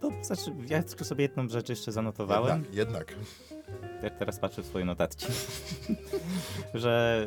To 0.00 0.10
znaczy, 0.24 0.50
ja 0.68 0.82
tylko 0.82 1.04
sobie 1.04 1.22
jedną 1.22 1.48
rzecz 1.48 1.68
jeszcze 1.68 1.92
zanotowałem. 1.92 2.64
Jednak, 2.72 2.74
jednak. 2.74 3.14
Jak 4.02 4.18
teraz 4.18 4.38
patrzę 4.38 4.62
w 4.62 4.66
swoje 4.66 4.84
notatki, 4.84 5.26
że 6.74 7.26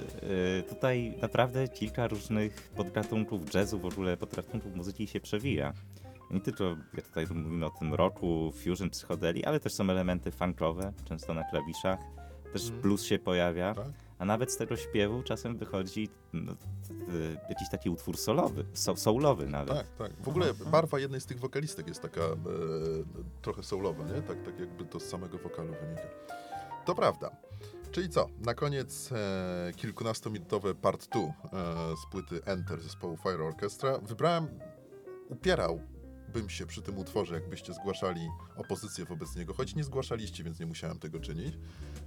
y, 0.59 0.63
tutaj 0.63 1.13
naprawdę 1.21 1.67
kilka 1.67 2.07
różnych 2.07 2.71
podgatunków 2.75 3.53
jazzu, 3.53 3.79
w 3.79 3.85
ogóle 3.85 4.17
podgatunków 4.17 4.75
muzyki 4.75 5.07
się 5.07 5.19
przewija. 5.19 5.73
Nie 6.31 6.41
tylko, 6.41 6.75
jak 6.93 7.07
tutaj 7.07 7.25
mówimy 7.35 7.65
o 7.65 7.69
tym 7.69 7.93
rocku, 7.93 8.51
fusion, 8.63 8.89
psychodeli, 8.89 9.45
ale 9.45 9.59
też 9.59 9.73
są 9.73 9.89
elementy 9.89 10.31
funkowe, 10.31 10.93
często 11.05 11.33
na 11.33 11.43
klawiszach. 11.43 11.99
Też 12.53 12.67
Mm. 12.69 12.81
blues 12.81 13.03
się 13.03 13.19
pojawia, 13.19 13.73
Tak. 13.75 13.85
A 14.21 14.25
nawet 14.25 14.51
z 14.51 14.57
tego 14.57 14.77
śpiewu 14.77 15.23
czasem 15.23 15.57
wychodzi 15.57 16.09
no, 16.33 16.55
jakiś 17.49 17.69
taki 17.69 17.89
utwór 17.89 18.17
solowy, 18.17 18.65
so, 18.73 18.95
soulowy 18.95 19.47
nawet. 19.47 19.77
Tak, 19.77 19.87
tak. 19.97 20.11
W 20.23 20.27
ogóle 20.27 20.53
barwa 20.53 20.99
jednej 20.99 21.21
z 21.21 21.25
tych 21.25 21.39
wokalistek 21.39 21.87
jest 21.87 22.01
taka 22.01 22.21
e, 22.21 22.35
trochę 23.41 23.63
soulowa, 23.63 24.03
nie? 24.03 24.21
Tak, 24.21 24.43
tak 24.43 24.59
jakby 24.59 24.85
to 24.85 24.99
z 24.99 25.03
samego 25.03 25.37
wokalu 25.37 25.73
wynika. 25.81 26.01
To 26.85 26.95
prawda. 26.95 27.31
Czyli 27.91 28.09
co? 28.09 28.27
Na 28.45 28.53
koniec 28.53 29.11
e, 29.11 29.71
kilkunastominutowe 29.75 30.75
part 30.75 31.07
2 31.09 31.19
e, 31.19 31.31
z 31.97 32.11
płyty 32.11 32.41
Enter 32.45 32.81
zespołu 32.81 33.17
Fire 33.17 33.43
Orchestra. 33.43 33.97
Wybrałem, 33.97 34.47
upierałbym 36.31 36.49
się 36.49 36.65
przy 36.65 36.81
tym 36.81 36.97
utworze, 36.97 37.35
jakbyście 37.35 37.73
zgłaszali 37.73 38.29
opozycję 38.55 39.05
wobec 39.05 39.35
niego, 39.35 39.53
choć 39.53 39.75
nie 39.75 39.83
zgłaszaliście, 39.83 40.43
więc 40.43 40.59
nie 40.59 40.65
musiałem 40.65 40.99
tego 40.99 41.19
czynić, 41.19 41.57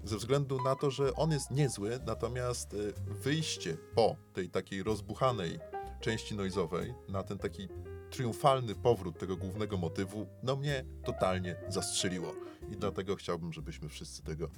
ze 0.05 0.17
względu 0.17 0.63
na 0.63 0.77
to, 0.77 0.91
że 0.91 1.15
on 1.15 1.31
jest 1.31 1.51
niezły, 1.51 1.99
natomiast 2.07 2.75
e, 2.75 3.13
wyjście 3.13 3.77
po 3.95 4.17
tej 4.33 4.51
takiej 4.51 4.83
rozbuchanej 4.83 5.59
części 6.01 6.35
noizowej 6.35 6.95
na 7.09 7.23
ten 7.23 7.39
taki 7.39 7.69
triumfalny 8.11 8.75
powrót 8.75 9.19
tego 9.19 9.37
głównego 9.37 9.77
motywu, 9.77 10.27
no 10.43 10.57
mnie 10.57 10.85
totalnie 11.05 11.57
zastrzeliło. 11.69 12.35
I 12.71 12.77
dlatego 12.77 13.17
chciałbym, 13.17 13.53
żebyśmy 13.53 13.89
wszyscy 13.89 14.23
tego 14.23 14.49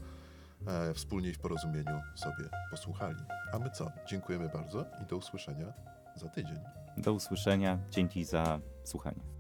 e, 0.67 0.95
wspólnie 0.95 1.29
i 1.29 1.35
w 1.35 1.39
porozumieniu 1.39 2.01
sobie 2.15 2.49
posłuchali. 2.71 3.21
A 3.53 3.59
my 3.59 3.71
co? 3.71 3.91
Dziękujemy 4.09 4.49
bardzo 4.49 4.85
i 5.03 5.07
do 5.07 5.17
usłyszenia 5.17 5.73
za 6.17 6.29
tydzień. 6.29 6.59
Do 6.97 7.13
usłyszenia, 7.13 7.79
dzięki 7.91 8.25
za 8.25 8.61
słuchanie. 8.85 9.36